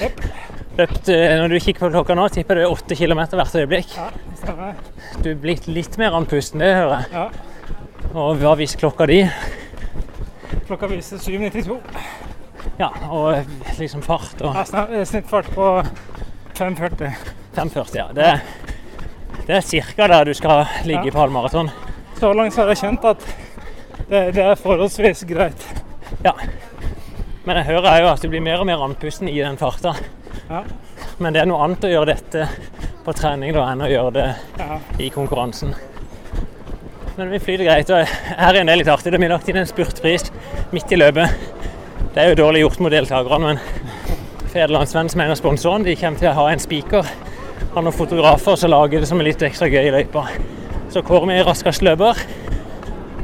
[0.77, 3.91] Løpt, eh, når du kikker på klokka nå, tipper du åtte kilometer hvert øyeblikk.
[3.97, 4.07] Ja,
[4.39, 4.77] stemmer.
[5.21, 7.11] Du er blitt litt mer andpusten, det hører jeg.
[7.13, 7.27] Ja.
[8.15, 9.19] Og hva viser klokka di?
[10.67, 11.77] Klokka viser 7.92.
[12.79, 13.43] Ja, og
[13.79, 15.67] liksom fart og Ja, eh, Snittfart på
[16.57, 17.11] 5.40.
[17.57, 18.07] 5,40, ja.
[18.15, 18.31] Det,
[19.47, 20.07] det er ca.
[20.07, 21.11] der du skal ligge Ja.
[21.11, 21.69] på halvmaraton.
[22.19, 23.27] Så langt så har jeg kjent at
[24.09, 25.67] det, det er forholdsvis greit.
[26.23, 26.31] Ja.
[27.45, 29.95] Men jeg hører jo at du blir mer og mer andpusten i den farta.
[30.49, 30.63] Ja.
[31.21, 32.47] Men det er noe annet å gjøre dette
[33.05, 34.27] på trening da, enn å gjøre det
[34.59, 34.77] Ja.
[34.99, 35.73] i konkurransen.
[37.17, 37.89] Men vi flyter greit.
[37.89, 38.05] og
[38.37, 39.11] Her er det litt artig.
[39.11, 40.29] Det er lagt inn en spurtpris
[40.71, 41.29] midt i løpet.
[42.13, 43.59] Det er jo dårlig gjort mot deltakerne, men
[44.51, 47.05] Federlandsvennen, som er en av sponsorene, de kommer til å ha en spiker
[47.75, 50.25] av noen fotografer som lager det som er litt ekstra gøy i løypa.
[50.91, 52.19] Så kårer vi raskest løper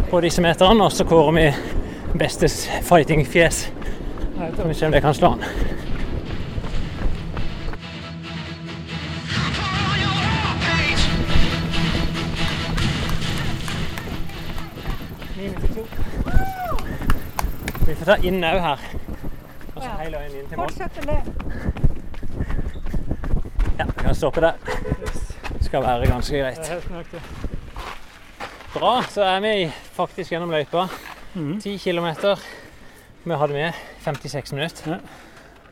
[0.09, 1.47] på disse meterne, og så kårer vi
[2.18, 3.65] bestes fighting-fjes.
[4.38, 5.43] Skal vi se om det kan slå han.
[17.88, 18.83] Vi får ta inn òg her.
[19.73, 20.69] Og så hele veien inn til mål.
[23.79, 24.53] Ja, vi kan stoppe der.
[25.65, 26.71] Skal være ganske greit.
[28.77, 29.55] Bra, så er vi
[29.97, 30.88] faktisk gjennom løypa.
[31.61, 32.38] Ti kilometer.
[33.28, 33.73] Vi hadde med
[34.05, 34.91] 56 minutter.
[34.91, 34.99] Ja.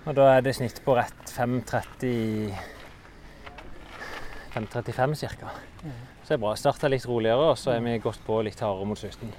[0.05, 2.51] Og da er det snitt på rett 5.30
[4.55, 5.49] 5.35 ca.
[6.23, 6.53] Så det er bra.
[6.57, 9.31] Starta litt roligere, og så er vi gått på litt hardere mot slutten.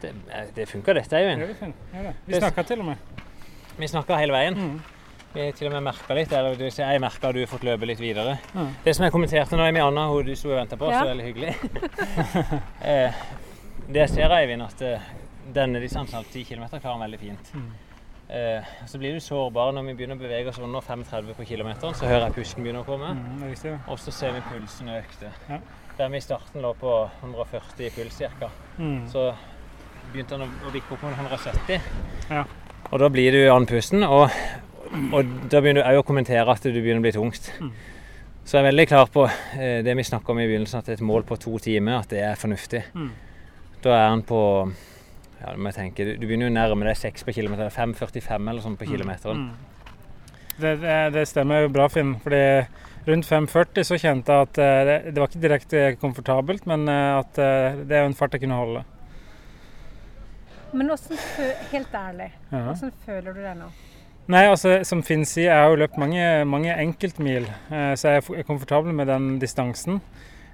[0.00, 0.12] Det,
[0.56, 1.42] det funker dette, Ja, Eivind.
[1.42, 2.14] vi ja, det.
[2.26, 2.96] Vi Det- snakka til og med.
[3.78, 4.54] Vi snakka hele veien.
[4.56, 4.82] Mm.
[5.34, 6.32] Vi har til og med merka litt.
[6.32, 8.38] Eller det jeg merka du har fått løpe litt videre.
[8.54, 8.66] Ja.
[8.84, 11.00] Det som jeg kommenterte nå, med Anna, hun du sto og venta på, Ja.
[11.02, 11.54] så veldig hyggelig.
[12.80, 13.14] Det
[13.92, 15.00] det jeg ser, Eivind, at eh,
[15.54, 17.52] denne distansen, av 10 km, klarer han veldig fint.
[17.54, 17.72] Mm.
[18.28, 21.94] Eh, så blir du sårbar når vi begynner å bevege oss under 5,30 på kilometeren.
[21.94, 23.12] Så hører jeg pusten begynne å komme.
[23.38, 23.76] Det.
[23.86, 25.30] Og så ser vi pulsen økte.
[25.50, 25.60] Ja.
[25.96, 28.50] Der vi i starten lå på 140 i puls ca.
[28.78, 29.04] mm.
[29.12, 29.28] Så
[30.12, 31.86] begynte han å, bikke opp mot 170.
[32.30, 32.42] Ja.
[32.90, 34.30] Og da blir du andpusten, og,
[35.12, 37.48] og da begynner du òg å kommentere at du begynner å bli tungt.
[37.60, 37.70] Mm.
[38.46, 41.02] Så jeg er veldig klar på eh, det vi snakka om i begynnelsen, at et
[41.02, 42.82] mål på to timer at det er fornuftig.
[42.94, 43.08] Mm.
[43.82, 44.42] Da er han på
[45.40, 48.50] ja, nå må jeg tenke, du, du begynner jo nærme deg 6 på kilometer, 5,45
[48.50, 49.46] eller sånn på kilometeren.
[49.48, 49.72] Mm.
[50.56, 52.14] Det, det, det stemmer jo bra, Finn.
[52.24, 52.42] fordi
[53.06, 57.10] rundt 5,40 så kjente jeg at eh, det, det var ikke direkte komfortabelt, men eh,
[57.20, 58.84] at eh, det er jo en fart jeg kunne holde.
[60.76, 61.20] Men hvordan,
[61.72, 62.62] helt ærlig, Ja.
[62.70, 63.68] hvordan føler du deg nå?
[64.32, 68.48] Nei, altså som Finn sier, jeg har jo løpt mange, mange enkeltmil, så jeg er
[68.48, 70.00] komfortabel med den distansen.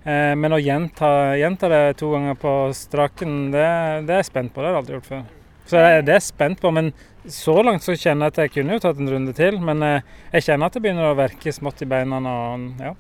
[0.05, 3.67] Eh, men å gjenta, gjenta det to ganger på straken, det,
[4.09, 4.61] det er jeg spent på.
[4.63, 5.23] Det har jeg aldri gjort før.
[5.67, 6.93] Så det, er- det er jeg spent på, men
[7.31, 9.61] så langt så kjenner jeg at jeg kunne jo tatt en runde til.
[9.63, 10.01] Men eh,
[10.35, 12.19] jeg kjenner at det begynner å verke smått i beina.
[12.19, 12.95] Og, ja.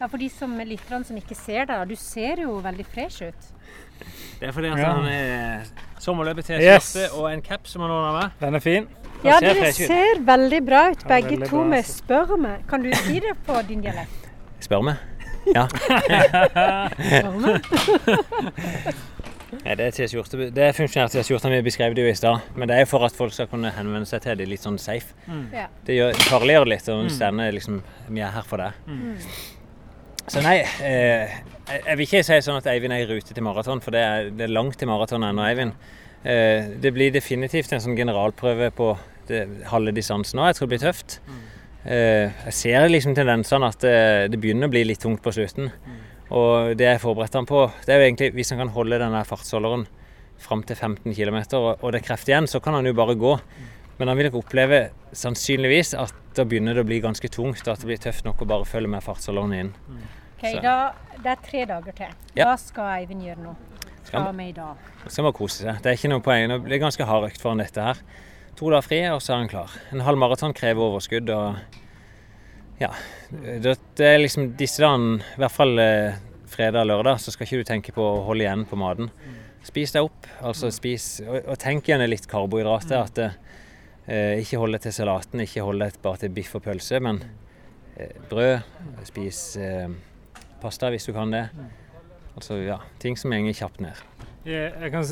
[0.00, 3.22] Ja, For de som er lytterne som ikke ser deg, du ser jo veldig fresh
[3.28, 3.52] ut.
[4.40, 4.92] Det er fordi at Ja.
[4.92, 5.62] han er
[6.00, 6.90] sommerløpet Yes.
[7.16, 8.32] Og en caps som han ordner med.
[8.40, 8.88] Den er fin.
[9.22, 12.02] Den Ja, ser dere ser veldig bra ut, begge ja, to bra, med altså.
[12.02, 12.66] 'spør meg'.
[12.68, 14.28] Kan du si det på din dialekt?
[14.60, 14.96] Spør meg.
[15.54, 15.66] Ja.
[19.64, 20.50] Ja, det er.
[20.54, 21.50] Det er funksjonær T-skjorte.
[21.50, 22.42] Vi beskrev det jo i stad.
[22.58, 24.78] Men det er jo for at folk skal kunne henvende seg til det litt sånn
[24.82, 25.14] safe.
[25.54, 25.66] Ja.
[25.86, 27.54] Det gjør, farliggjør det litt og Mm.
[27.54, 28.72] liksom Vi er her for deg.
[28.86, 29.16] Mm.
[30.28, 31.30] Så nei, eh,
[31.86, 34.30] jeg vil ikke si sånn at Eivind er i rute til maraton, for det er,
[34.30, 35.72] det er langt til maraton ennå, Eivind.
[36.24, 38.96] Eh, det blir definitivt en sånn generalprøve på
[39.28, 40.46] det, halve distansen nå.
[40.50, 41.20] Jeg tror det blir tøft.
[41.28, 41.32] Eh,
[41.86, 43.96] jeg ser liksom tendensene at det,
[44.32, 45.70] det begynner å bli litt tungt på slutten.
[46.34, 49.22] Og det jeg forberedte han på, det er jo egentlig hvis han kan holde denne
[49.28, 49.86] fartsholderen
[50.42, 53.36] fram til 15 km og, det er kreft igjen, så kan han jo bare gå.
[53.96, 54.80] Men han vil nok oppleve
[55.16, 57.62] sannsynligvis at da begynner det å bli ganske tungt.
[57.64, 59.72] og At det blir tøft nok å bare følge med fartsholderen inn.
[60.36, 62.12] Ok, Så- da, Det er tre dager til.
[62.36, 62.44] Ja.
[62.44, 63.56] Hva skal Eivind gjøre nå?
[64.04, 64.76] Skal Fra han- i dag?
[65.08, 65.82] Skal man kose seg.
[65.82, 66.48] Det er ikke noe poeng.
[66.48, 67.96] Det blir ganske hard økt foran dette her.
[68.56, 69.72] To dager fri, og så er han klar.
[69.92, 72.92] En halv maraton krever overskudd, og ja.
[73.30, 76.16] Det, er liksom disse dagene, i hvert fall eh,
[76.48, 79.10] fredag og lørdag, så skal ikke du tenke på å holde igjen på maten.
[79.66, 83.02] Spis deg opp, altså spis Og, tenk igjen litt karbohydrater.
[83.02, 83.30] At det,
[84.06, 87.20] eh, ikke hold deg til salaten, ikke hold deg bare til biff og pølse, men
[87.96, 88.62] eh, brød.
[89.08, 89.90] Spis eh,
[90.62, 91.48] pasta hvis du kan det.
[92.36, 94.25] Altså ja, ting som går kjapt ned.
[94.46, 95.02] Kan,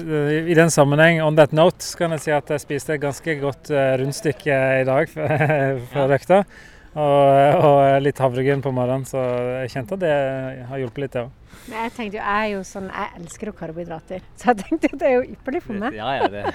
[0.47, 3.35] I den sammenheng, on that note, så kan jeg si at jeg spiste et ganske
[3.41, 6.45] godt eh, rundstykke i dag før røkta.
[6.95, 9.19] Og, og litt havregryn på morgenen, så
[9.65, 10.13] jeg kjente at det
[10.69, 11.33] har hjulpet litt, det òg.
[11.65, 14.23] Men jeg tenkte jo, jeg er jo sånn, jeg elsker jo karbohydrater.
[14.39, 15.97] Så jeg tenkte at det er jo ypperlig for meg.
[15.97, 16.45] Ja, ja, det.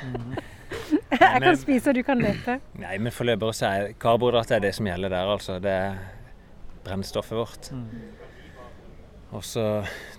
[1.10, 2.60] Jeg kan spise, og du kan løpe.
[2.78, 5.56] Nei, men for løpere så er karbohydrater er det som gjelder der, altså.
[5.64, 5.98] Det er
[6.86, 7.72] brennstoffet vårt.
[9.36, 9.66] Og så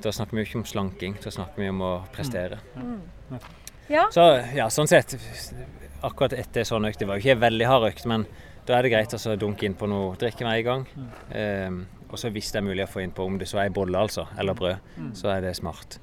[0.03, 2.61] Da snakker vi jo ikke om slanking, da snakker vi om å prestere.
[3.91, 4.07] Ja.
[4.15, 4.23] Så
[4.55, 5.17] ja, sånn sett
[6.07, 8.25] Akkurat etter sånn økt, det var jo ikke en veldig hard økt, men
[8.65, 10.85] da er det greit å altså, dunke inn på noe drikke med en gang.
[11.35, 11.81] Um,
[12.11, 13.99] og så hvis det er mulig å få inn på om det så er bolle,
[13.99, 14.89] altså, eller brød,
[15.19, 15.99] så er det smart.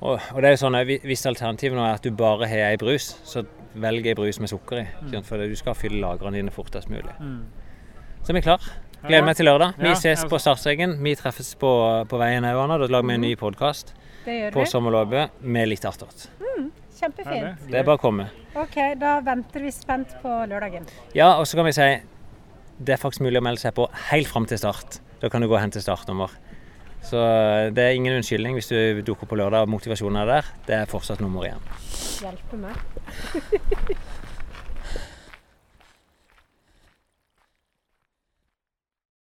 [0.00, 2.72] Og, og det er jo sånn at hvis alternativet nå er at du bare har
[2.72, 4.86] ei brus, så velg ei brus med sukker i.
[5.28, 7.14] For du skal fylle lagrene dine fortest mulig.
[8.22, 8.66] Så er vi klar.
[9.02, 9.74] Gleder meg til lørdag.
[9.82, 10.94] Vi ses på startstreken.
[11.02, 11.72] Vi treffes på,
[12.06, 12.60] på veien òg.
[12.70, 14.62] Da lager vi en ny podkast på
[15.10, 15.24] vi.
[15.40, 16.28] med litt attåt.
[17.02, 17.64] Kjempefint.
[17.66, 18.28] Det er bare å komme.
[18.54, 20.86] OK, da venter vi spent på lørdagen.
[21.18, 21.88] Ja, og så kan vi si
[22.82, 25.00] det er faktisk mulig å melde seg på helt fram til start.
[25.22, 26.30] Da kan du gå og hente startnummer.
[27.02, 30.54] Så eh, det er ingen unnskyldning hvis du dukker på lørdag og motivasjonen er der.
[30.68, 31.70] Det er fortsatt nummer igjen.
[32.22, 32.78] Hjelpe meg.